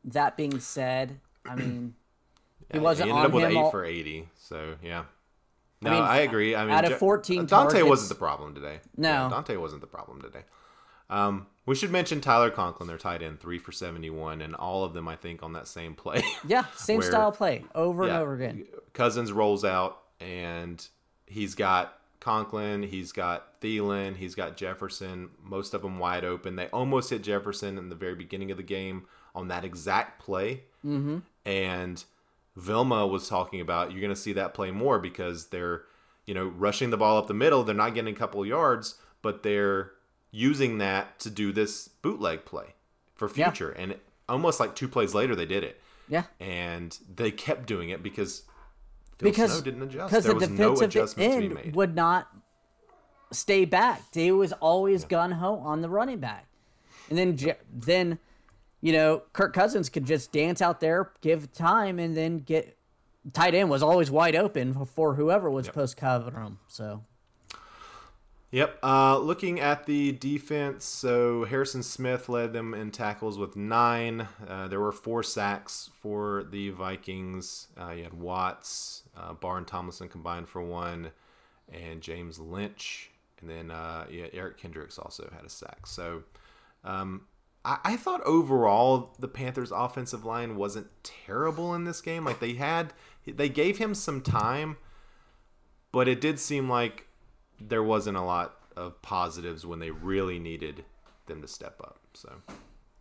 [0.04, 1.94] That being said, I mean,
[2.72, 4.28] he wasn't he ended on up with him 8 all- for 80.
[4.38, 5.04] So, yeah.
[5.82, 6.54] No, mean, I, agree.
[6.54, 8.80] I mean, out of 14 Donte targets- wasn't the problem today.
[8.96, 9.08] No.
[9.08, 10.42] Yeah, Donte wasn't the problem today.
[11.08, 14.94] Um, we should mention Tyler Conklin, their tight end, three for seventy-one, and all of
[14.94, 16.22] them, I think, on that same play.
[16.46, 18.66] yeah, same where- style play over and over again.
[18.92, 20.86] Cousins rolls out, and
[21.30, 25.30] he's got Conklin, he's got Thielen, he's got Jefferson.
[25.42, 26.56] Most of them wide open.
[26.56, 30.64] They almost hit Jefferson in the very beginning of the game on that exact play.
[30.84, 31.18] Mm-hmm.
[31.46, 32.04] And
[32.56, 35.84] Vilma was talking about you're going to see that play more because they're,
[36.26, 37.62] you know, rushing the ball up the middle.
[37.62, 39.92] They're not getting a couple yards, but they're
[40.30, 42.74] using that to do this bootleg play
[43.14, 43.50] for Yeah.
[43.50, 43.70] future.
[43.70, 43.96] And
[44.28, 48.42] almost like two plays later, they did it Yeah, and they kept doing it because
[49.22, 50.10] Because Snow didn't adjust.
[50.10, 52.28] because the was no defensive adjustments end would not
[53.32, 54.02] stay back.
[54.12, 56.46] He was always gun ho on the running back,
[57.08, 58.18] and then then
[58.80, 62.76] you know Kirk Cousins could just dance out there, give time, and then get
[63.32, 66.58] tight end was always wide open for whoever was post covering him.
[66.68, 67.04] So
[68.52, 68.78] Yep.
[68.82, 74.26] Uh, looking at the defense, so Harrison Smith led them in tackles with nine.
[74.46, 77.68] Uh, there were four sacks for the Vikings.
[77.80, 81.12] Uh, you had Watts, uh, Barr and Tomlinson combined for one,
[81.72, 85.86] and James Lynch, and then uh, yeah, Eric Kendricks also had a sack.
[85.86, 86.24] So
[86.82, 87.26] um,
[87.64, 92.24] I, I thought overall the Panthers' offensive line wasn't terrible in this game.
[92.24, 92.94] Like they had,
[93.26, 94.76] they gave him some time,
[95.92, 97.06] but it did seem like
[97.60, 100.84] there wasn't a lot of positives when they really needed
[101.26, 101.98] them to step up.
[102.14, 102.32] So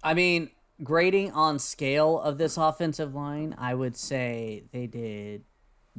[0.03, 0.49] I mean,
[0.83, 5.43] grading on scale of this offensive line, I would say they did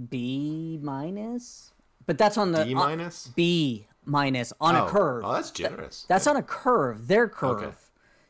[0.09, 1.73] B minus,
[2.07, 3.29] but that's on the on- minus.
[3.29, 5.25] B minus on oh, a curve.
[5.25, 6.07] Oh, that's generous.
[6.09, 7.07] That's on a curve.
[7.07, 7.63] Their curve.
[7.63, 7.75] Okay.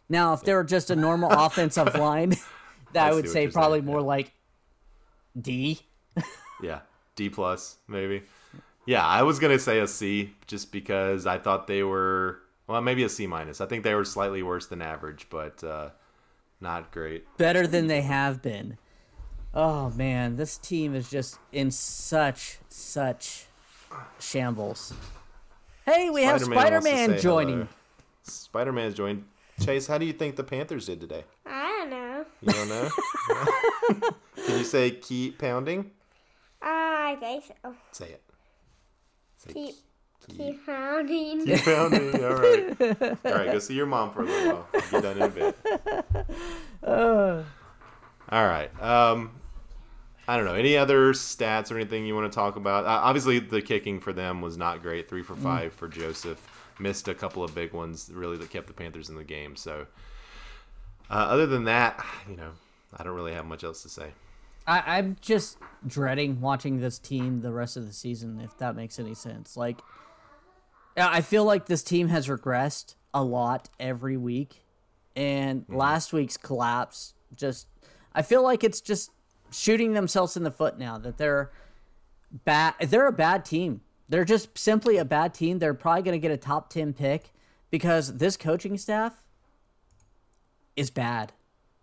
[0.09, 2.31] Now, if they were just a normal offensive line,
[2.93, 4.07] that I I would say probably saying, more yeah.
[4.07, 4.33] like
[5.41, 5.81] D.
[6.63, 6.81] yeah,
[7.15, 8.23] D plus maybe.
[8.87, 13.03] Yeah, I was gonna say a C just because I thought they were well, maybe
[13.03, 13.61] a C minus.
[13.61, 15.91] I think they were slightly worse than average, but uh,
[16.61, 17.25] not great.
[17.37, 18.79] Better than they have been.
[19.53, 23.47] Oh man, this team is just in such such
[24.21, 24.95] shambles.
[25.85, 27.55] Hey, we have Spider-Man wants to Spider-Man say joining.
[27.55, 27.69] hello.
[28.23, 29.25] Spider-Man's joined.
[29.61, 31.25] Chase, how do you think the Panthers did today?
[31.45, 32.25] I don't know.
[32.41, 34.11] You don't know?
[34.47, 35.91] Can you say keep pounding?
[36.63, 37.75] I think so.
[37.93, 38.23] Say it.
[39.41, 39.75] Say Keep,
[40.37, 41.47] keep pounding.
[41.47, 42.25] Keep pounding.
[42.25, 42.81] All right.
[43.25, 43.53] All right.
[43.53, 44.69] Go see your mom for a little while.
[44.75, 45.57] I'll be done in a bit.
[48.33, 48.83] All right.
[48.83, 49.31] Um,
[50.29, 50.55] I don't know.
[50.55, 52.85] Any other stats or anything you want to talk about?
[52.85, 55.09] Uh, obviously, the kicking for them was not great.
[55.09, 56.47] Three for five for Joseph.
[56.79, 59.57] Missed a couple of big ones, really, that kept the Panthers in the game.
[59.57, 59.87] So,
[61.11, 62.51] uh, other than that, you know,
[62.97, 64.13] I don't really have much else to say.
[64.67, 68.99] I, I'm just dreading watching this team the rest of the season, if that makes
[68.99, 69.57] any sense.
[69.57, 69.81] Like,
[70.97, 74.63] I I feel like this team has regressed a lot every week,
[75.17, 75.77] and mm-hmm.
[75.77, 77.69] last week's collapse just,
[78.15, 79.11] I feel like it's just
[79.53, 81.51] shooting themselves in the foot now that they're
[82.45, 82.75] bad.
[82.81, 83.83] They're a bad team.
[84.09, 85.59] They're just simply a bad team.
[85.59, 87.33] They're probably going to get a top 10 pick
[87.71, 89.23] because this coaching staff
[90.75, 91.33] is bad.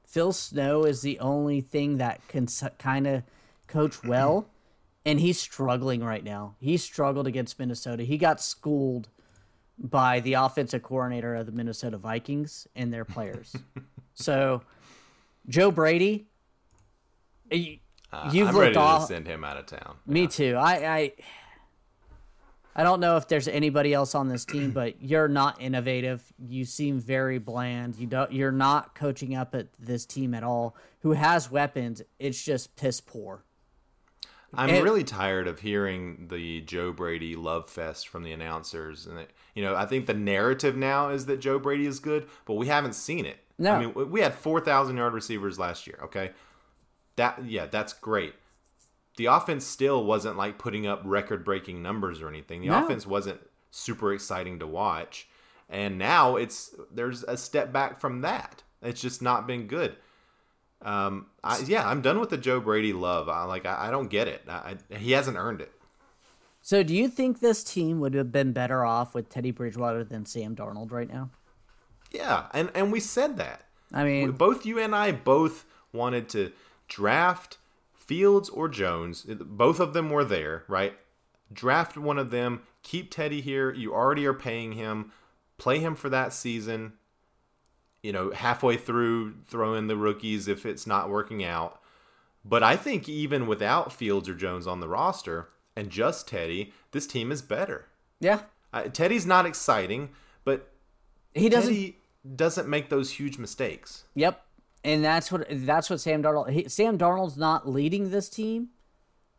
[0.07, 2.47] Phil Snow is the only thing that can
[2.79, 3.23] kind of
[3.67, 4.47] coach well,
[5.05, 6.55] and he's struggling right now.
[6.59, 8.03] He struggled against Minnesota.
[8.03, 9.09] He got schooled
[9.77, 13.53] by the offensive coordinator of the Minnesota Vikings and their players.
[14.15, 14.61] so,
[15.47, 16.27] Joe Brady,
[17.51, 17.79] y-
[18.11, 19.97] Uh, you've I'm looked ready to send him out of town.
[20.05, 20.55] Me too.
[20.55, 21.11] I, I
[22.77, 26.21] I don't know if there's anybody else on this team, but you're not innovative.
[26.37, 27.95] You seem very bland.
[27.95, 28.31] You don't.
[28.31, 30.75] You're not coaching up at this team at all.
[31.01, 32.03] Who has weapons?
[32.19, 33.43] It's just piss poor.
[34.53, 39.31] I'm really tired of hearing the Joe Brady love fest from the announcers, and it,
[39.55, 42.67] you know, I think the narrative now is that Joe Brady is good, but we
[42.67, 43.39] haven't seen it.
[43.57, 43.73] No.
[43.73, 45.99] I mean, we- we had 4,000 yard receivers last year.
[46.03, 46.31] Okay,
[47.17, 48.35] that yeah, that's great.
[49.17, 52.61] The offense still wasn't like putting up record breaking numbers or anything.
[52.61, 52.83] The No.
[52.83, 53.39] offense wasn't
[53.71, 55.27] super exciting to watch,
[55.69, 58.63] and now it's there's a step back from that.
[58.81, 59.95] It's just not been good.
[60.81, 63.27] Um, I, yeah, I'm done with the Joe Brady love.
[63.29, 64.43] I like, I, I don't get it.
[64.47, 65.71] I, he hasn't earned it.
[66.61, 70.25] So, do you think this team would have been better off with Teddy Bridgewater than
[70.25, 71.31] Sam Darnold right now?
[72.11, 73.63] Yeah, and and we said that.
[73.93, 76.51] I mean, both you and I both wanted to
[76.87, 77.57] draft
[78.07, 79.23] Fields or Jones.
[79.23, 80.93] Both of them were there, right?
[81.51, 82.61] Draft one of them.
[82.83, 83.71] Keep Teddy here.
[83.73, 85.11] You already are paying him.
[85.57, 86.93] Play him for that season.
[88.01, 91.81] You know, halfway through, throw in the rookies if it's not working out.
[92.45, 97.05] But I think even without Fields or Jones on the roster and just Teddy, this
[97.05, 97.87] team is better.
[98.21, 98.41] Yeah.
[98.71, 100.09] Uh, Teddy's not exciting,
[100.45, 100.71] but
[101.33, 101.97] he doesn't Teddy
[102.35, 104.03] doesn't make those huge mistakes.
[104.15, 104.43] Yep,
[104.83, 106.49] and that's what that's what Sam Darnold.
[106.49, 108.69] He, Sam Darnold's not leading this team,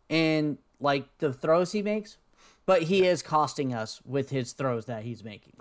[0.09, 2.19] in like the throws he makes,
[2.67, 5.55] but he is costing us with his throws that he's making.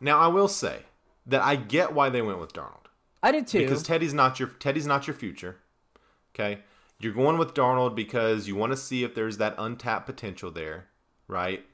[0.00, 0.80] Now I will say
[1.26, 2.86] that I get why they went with Darnold.
[3.22, 3.60] I did too.
[3.60, 5.58] Because Teddy's not your Teddy's not your future.
[6.34, 6.60] Okay,
[6.98, 10.86] you're going with Darnold because you want to see if there's that untapped potential there,
[11.28, 11.64] right?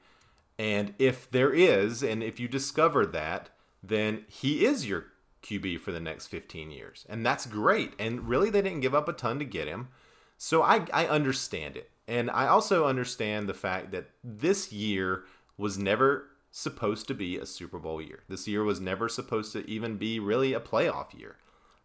[0.57, 3.49] And if there is, and if you discover that,
[3.81, 5.05] then he is your
[5.43, 7.05] QB for the next 15 years.
[7.09, 7.93] And that's great.
[7.99, 9.89] And really, they didn't give up a ton to get him.
[10.37, 11.91] So I, I understand it.
[12.07, 15.25] And I also understand the fact that this year
[15.57, 18.23] was never supposed to be a Super Bowl year.
[18.27, 21.35] This year was never supposed to even be really a playoff year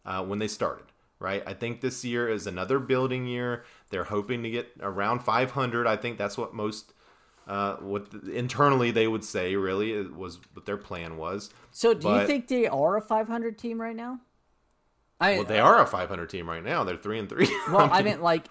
[0.07, 0.87] uh, when they started,
[1.19, 1.43] right?
[1.47, 3.65] I think this year is another building year.
[3.91, 5.87] They're hoping to get around 500.
[5.87, 6.94] I think that's what most
[7.47, 11.51] uh, what internally they would say really it was what their plan was.
[11.71, 14.21] So, do but, you think they are a 500 team right now?
[15.21, 16.85] I, well, they are a 500 team right now.
[16.85, 17.47] They're three and three.
[17.69, 18.47] Well, I, mean, I meant like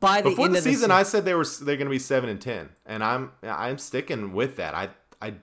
[0.00, 1.86] by the before end the of season, the season, I said they were they're going
[1.86, 4.74] to be seven and ten, and I'm I'm sticking with that.
[4.74, 4.90] I
[5.22, 5.34] I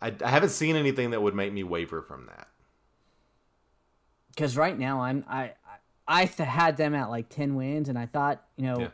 [0.00, 2.48] I, I haven't seen anything that would make me waver from that.
[4.30, 5.52] Because right now, I'm I
[6.06, 8.80] I had them at like 10 wins, and I thought you know.
[8.80, 8.88] Yeah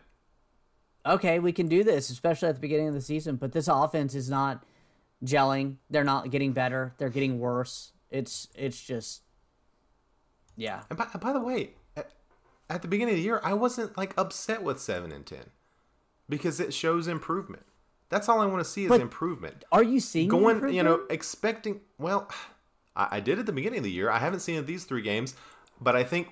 [1.09, 3.37] okay, we can do this, especially at the beginning of the season.
[3.37, 4.65] But this offense is not
[5.25, 5.77] gelling.
[5.91, 6.95] They're not getting better.
[6.99, 7.93] They're getting worse.
[8.11, 9.23] It's it's just
[10.57, 10.83] yeah.
[10.91, 12.11] And by, by the way, at,
[12.69, 15.51] at the beginning of the year, I wasn't like upset with seven and ten
[16.29, 17.65] because it shows improvement.
[18.11, 19.65] That's all I want to see is but improvement.
[19.71, 20.73] Are you seeing going?
[20.73, 21.81] You know, expecting.
[21.99, 22.29] Well,
[22.97, 24.11] I, I did at the beginning of the year.
[24.11, 25.35] I haven't seen it these three games,
[25.81, 26.29] but I think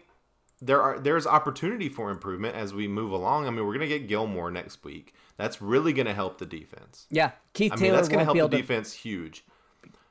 [0.61, 3.47] there are there's opportunity for improvement as we move along.
[3.47, 5.15] I mean, we're gonna get Gilmore next week.
[5.37, 7.07] That's really gonna help the defense.
[7.11, 7.91] Yeah, Keith I Taylor.
[7.91, 8.57] Mean, that's gonna help the to...
[8.57, 9.45] defense huge.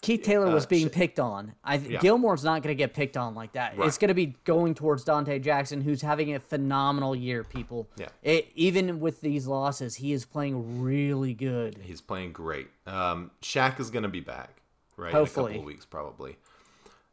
[0.05, 1.53] Keith Taylor was uh, being picked on.
[1.63, 1.99] I yeah.
[1.99, 3.75] Gilmore's not going to get picked on like that.
[3.75, 3.87] Right.
[3.87, 7.43] It's going to be going towards Donte Jackson, who's having a phenomenal year.
[7.43, 8.09] People, yeah.
[8.21, 11.79] It, even with these losses, he is playing really good.
[11.81, 12.67] He's playing great.
[12.85, 14.61] Um, Shaq is going to be back,
[14.95, 15.11] right?
[15.11, 16.37] Hopefully, in a couple of weeks probably.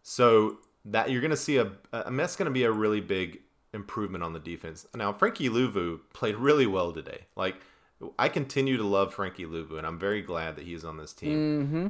[0.02, 3.40] So that you're going to see a, a that's going to be a really big
[3.72, 4.86] improvement on the defense.
[4.94, 7.26] Now, Frankie Luvu played really well today.
[7.36, 7.56] Like,
[8.18, 11.66] I continue to love Frankie Luvu, and I'm very glad that he's on this team.
[11.66, 11.86] Mm-hmm.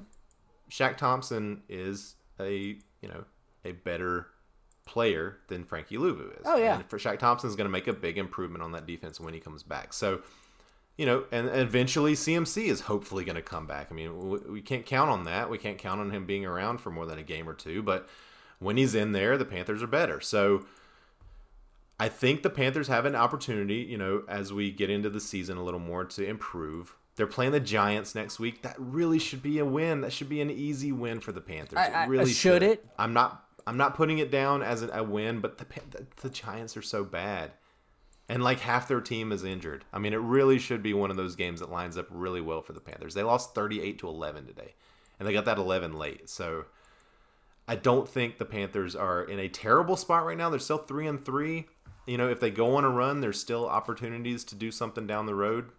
[0.71, 3.25] Shaq Thompson is a you know
[3.65, 4.29] a better
[4.85, 6.43] player than Frankie Luvu is.
[6.45, 6.77] Oh yeah.
[6.77, 9.35] And for Shaq Thompson is going to make a big improvement on that defense when
[9.35, 9.93] he comes back.
[9.93, 10.23] So,
[10.97, 13.89] you know, and eventually CMC is hopefully going to come back.
[13.91, 15.49] I mean, we, we can't count on that.
[15.51, 18.09] We can't count on him being around for more than a game or two, but
[18.63, 20.21] when he's in there, the Panthers are better.
[20.21, 20.65] So
[21.99, 25.57] I think the Panthers have an opportunity, you know, as we get into the season
[25.57, 26.97] a little more to improve.
[27.15, 28.63] They're playing the Giants next week.
[28.63, 30.01] That really should be a win.
[30.01, 31.79] That should be an easy win for the Panthers.
[31.79, 32.63] I, it really should, should.
[32.63, 32.87] it.
[32.99, 33.45] I'm not.
[33.65, 37.05] I'm not putting it down as a win, but the, the the Giants are so
[37.05, 37.53] bad,
[38.29, 39.85] and like half their team is injured.
[39.93, 42.63] I mean, it really should be one of those games that lines up really well
[42.63, 43.15] for the Panthers.
[43.15, 44.75] They lost 38 to 11 today,
[45.21, 46.29] and they got that 11 late.
[46.29, 46.65] So
[47.69, 50.51] I don't think the Panthers are in a terrible spot right now.
[50.51, 51.67] They're still three and three.
[52.07, 55.27] You know, if they go on a run, there's still opportunities to do something down
[55.27, 55.71] the road.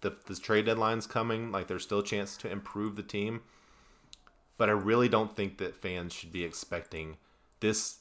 [0.00, 1.52] The, the trade deadline's coming.
[1.52, 3.42] Like there's still a chance to improve the team.
[4.56, 7.16] But I really don't think that fans should be expecting
[7.60, 7.96] this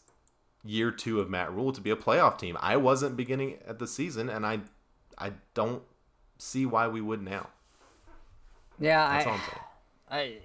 [0.64, 2.58] year two of Matt Rhule to be a playoff team.
[2.62, 4.60] I wasn't beginning at the season, and I
[5.18, 5.84] I don't
[6.38, 7.50] see why we would now.
[8.80, 9.06] Yeah,
[10.10, 10.38] I, I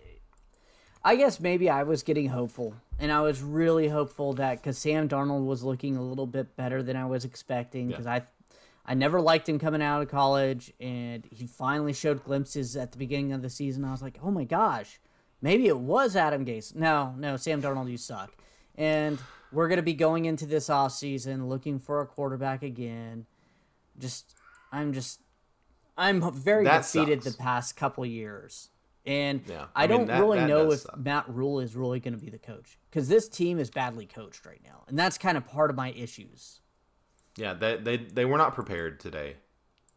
[1.04, 5.08] I guess maybe I was getting hopeful, and I was really hopeful that because Sam
[5.08, 8.14] Darnold was looking a little bit better than I was expecting because yeah.
[8.14, 8.22] I.
[8.86, 12.98] I never liked him coming out of college, and he finally showed glimpses at the
[12.98, 13.82] beginning of the season.
[13.82, 15.00] I was like, "Oh my gosh,
[15.40, 18.34] maybe it was Adam Gase." No, no, Sam Darnold, you suck.
[18.74, 19.18] And
[19.52, 23.24] we're gonna be going into this off season looking for a quarterback again.
[23.98, 24.34] Just,
[24.70, 25.22] I'm just,
[25.96, 27.36] I'm very that defeated sucks.
[27.36, 28.68] the past couple years.
[29.06, 30.98] And Yeah, I, I mean, don't that- really that know if suck.
[30.98, 34.46] Matt Rhule is really going to be the coach because this team is badly coached
[34.46, 36.60] right now, and that's kind of part of my issues.
[37.36, 39.36] Yeah, they they, they were not prepared today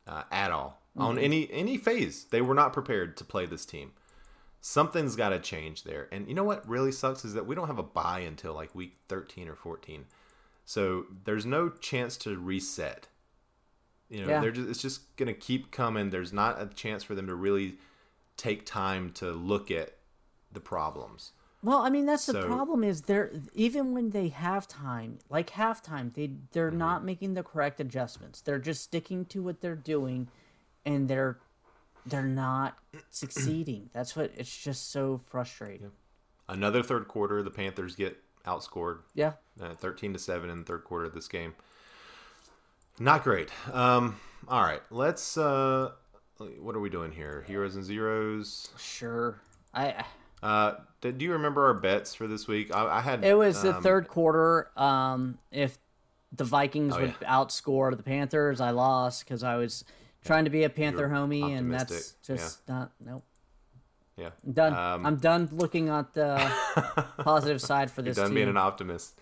[0.08, 2.26] uh, at all on any any phase.
[2.26, 3.91] They were not prepared to play this team.
[4.60, 6.10] Something's got to change there.
[6.12, 8.74] And you know what really sucks is that we don't have a bye until like
[8.76, 10.03] week 13 or 14.
[10.66, 13.08] So there's no chance to reset.
[14.10, 14.41] You know, Yeah.
[14.41, 16.10] they're just, it's just going to keep coming.
[16.10, 17.78] There's not a chance for them to really
[18.38, 19.96] take time to look at
[20.52, 21.34] the problems.
[21.64, 26.14] Well, I mean that's the problem is they're even when they have time, like halftime,
[26.14, 26.78] they they're Mm-hmm.
[26.78, 28.42] not making the correct adjustments.
[28.42, 30.30] They're just sticking to what they're doing,
[30.86, 31.40] and they're
[32.06, 32.78] they're not
[33.10, 33.90] succeeding.
[33.92, 35.92] That's what it's just so frustrating.
[36.48, 39.34] Another third quarter, the Panthers get outscored Yeah.
[39.62, 41.54] uh, 13 to 7 in the third quarter of this game.
[43.00, 43.50] Not great.
[43.74, 45.38] Um, all right, let's.
[45.38, 45.92] Uh,
[46.40, 47.44] what are we doing here?
[47.48, 48.70] Heroes and zeros.
[48.78, 49.40] Sure.
[49.74, 50.04] I
[50.44, 52.74] Uh, do you remember our bets for this week?
[52.74, 53.24] I, I had.
[53.24, 54.70] it was the um, third quarter.
[54.78, 55.78] Um, if
[56.32, 59.84] the Vikings Oh, would outscore the Panthers, I lost because I was
[60.24, 63.24] trying to be a Panther homie, and that's optimistic, just not nope.
[64.18, 64.74] Yeah, I'm done.
[64.74, 66.38] Um, I'm done looking at the
[67.20, 68.36] positive side for You're this done team.
[68.36, 69.20] being an optimist.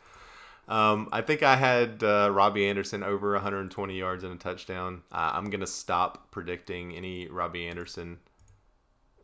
[0.67, 5.03] Um, I think I had uh, Robby Anderson over 120 yards and a touchdown.
[5.11, 8.17] Uh, I'm gonna stop predicting any Robby Anderson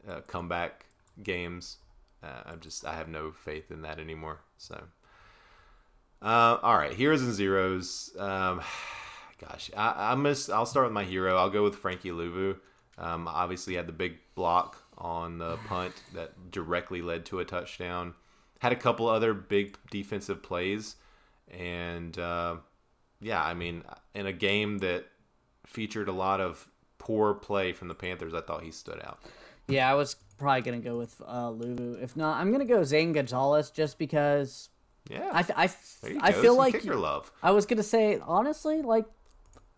[0.07, 0.85] uh, comeback
[1.23, 1.77] games.
[2.23, 4.39] Uh, I'm just I have no faith in that anymore.
[4.57, 4.83] So,
[6.21, 8.11] uh, all right, heroes and zeros.
[8.19, 8.61] Um,
[9.39, 11.37] gosh, I, I'm just I'll start with my hero.
[11.37, 12.57] I'll go with Frankie Luvu.
[12.97, 18.13] Um, obviously had the big block on the punt that directly led to a touchdown.
[18.59, 20.97] Had a couple other big defensive plays,
[21.51, 22.55] and uh,
[23.21, 23.83] yeah, I mean,
[24.15, 25.05] in a game that
[25.65, 29.19] featured a lot of poor play from the Panthers, I thought he stood out.
[29.67, 32.01] Yeah, I was probably gonna go with uh, Luvu.
[32.01, 34.69] If not, I'm gonna go Zane Gonzalez just because
[35.09, 37.31] Yeah, I, f- I, f- there you I go, feel some like love.
[37.43, 39.05] I was gonna say honestly, like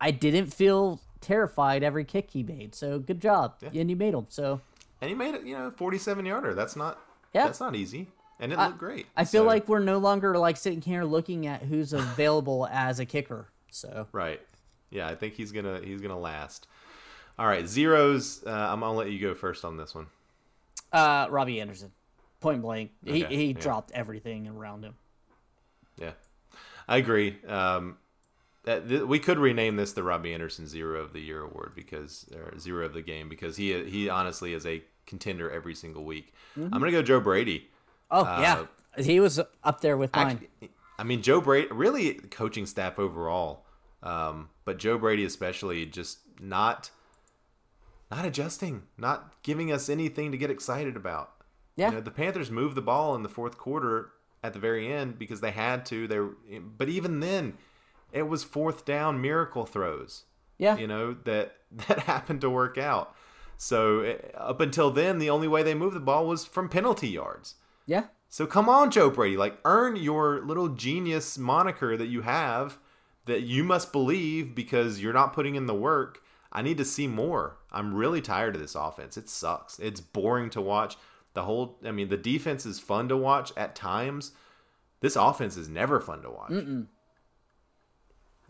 [0.00, 2.74] I didn't feel terrified every kick he made.
[2.74, 4.26] So good job, and you made him.
[4.30, 4.60] So
[5.00, 6.54] And he made it, you know, 47 yarder.
[6.54, 6.98] That's not
[7.32, 7.44] Yeah.
[7.44, 8.08] that's not easy.
[8.44, 9.06] And it looked great.
[9.16, 13.00] I feel So- like we're no longer like sitting here looking at who's available as
[13.00, 13.48] a kicker.
[13.70, 14.40] So Right.
[14.90, 16.68] Yeah, I think he's gonna he's gonna last.
[17.38, 18.44] All right, zeros.
[18.46, 20.06] Uh, I'm gonna let you go first on this one.
[20.92, 21.90] uh, Robby Anderson,
[22.40, 23.58] point blank, he Okay, he yeah.
[23.60, 24.94] dropped everything around him.
[25.96, 26.12] Yeah,
[26.86, 27.38] I agree.
[27.48, 27.96] Um,
[28.64, 32.26] that, th- we could rename this the Robby Anderson Zero of the Year award because
[32.34, 36.32] or Zero of the Game because he he honestly is a contender every single week.
[36.56, 36.72] Mm-hmm.
[36.72, 37.68] I'm gonna go Joe Brady.
[38.10, 40.40] Oh Uh, yeah, he was up there with mine.
[40.60, 43.64] Actually, I mean, Joe Brady, really coaching staff overall,
[44.02, 46.90] um, but Joe Brady especially, just not
[48.10, 51.30] not adjusting, not giving us anything to get excited about.
[51.76, 51.88] Yeah.
[51.88, 54.12] You know, the Panthers moved the ball in the fourth quarter
[54.44, 56.06] at the very end because they had to.
[56.06, 56.36] They, were-
[56.76, 57.54] but even then,
[58.12, 60.24] it was fourth down miracle throws.
[60.58, 61.56] yeah, You know that
[61.88, 63.16] that happened to work out.
[63.56, 67.08] So eh, up until then, the only way they moved the ball was from penalty
[67.08, 67.56] yards.
[67.86, 68.04] Yeah.
[68.28, 72.78] So come on, Joe Brady, like earn your little genius moniker that you have
[73.26, 76.22] that you must believe because you're not putting in the work.
[76.52, 77.58] I need to see more.
[77.72, 79.16] I'm really tired of this offense.
[79.16, 79.78] It sucks.
[79.78, 80.96] It's boring to watch.
[81.34, 84.32] The whole I mean, the defense is fun to watch at times.
[85.00, 86.50] This offense is never fun to watch.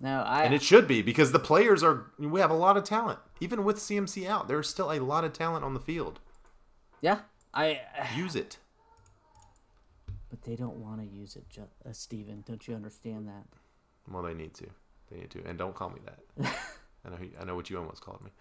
[0.01, 2.85] No, I And it should be because the players are we have a lot of
[2.85, 3.19] talent.
[3.41, 6.21] Even with CMC out, there's still a lot of talent on the field.
[7.01, 7.21] yeah
[7.53, 7.81] I.
[8.17, 8.59] Use it.
[10.35, 12.43] But they don't want to use it, Ju- uh, Steven.
[12.45, 13.45] Don't you understand that?
[14.11, 14.67] Well, they need to.
[15.09, 16.53] They need to, and don't call me that.
[17.05, 17.17] I know.
[17.41, 18.33] I know what you almost called me.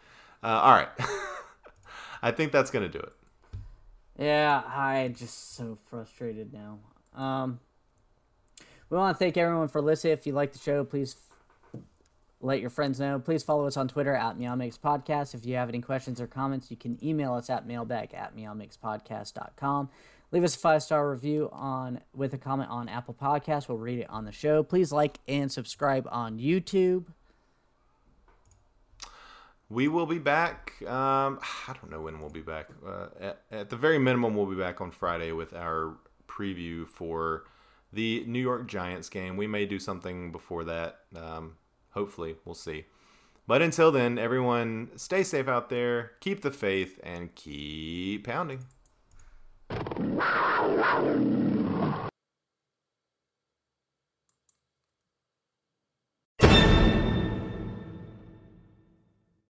[0.42, 0.90] Uh, all right.
[2.24, 3.14] I think that's gonna do it.
[4.18, 6.80] Yeah, I'm just so frustrated now.
[7.14, 7.60] Um,
[8.90, 10.14] we want to thank everyone for listening.
[10.14, 11.16] If you like the show, please
[11.76, 11.82] f-
[12.42, 13.20] let your friends know.
[13.20, 15.36] Please follow us on Twitter at Meow Makes Podcast.
[15.36, 19.90] If you have any questions or comments, you can email us at mailbag at meowmakespodcast.com.
[20.34, 23.70] Leave us a five star review on with a comment on Apple Podcasts.
[23.70, 24.64] We'll read it on the show.
[24.64, 27.06] Please like and subscribe on YouTube.
[29.70, 30.74] We will be back.
[30.88, 32.70] Um, I don't know when we'll be back.
[32.84, 37.44] Uh, at, at the very minimum, we'll be back on Friday with our preview for
[37.92, 39.38] the New York Giants game.
[39.38, 41.02] We may do something before that.
[41.16, 41.58] Um,
[41.92, 42.86] hopefully, we'll see.
[43.46, 48.62] But until then, everyone stay safe out there, keep the faith, and keep pounding.
[50.12, 51.53] Wow, wow, wow.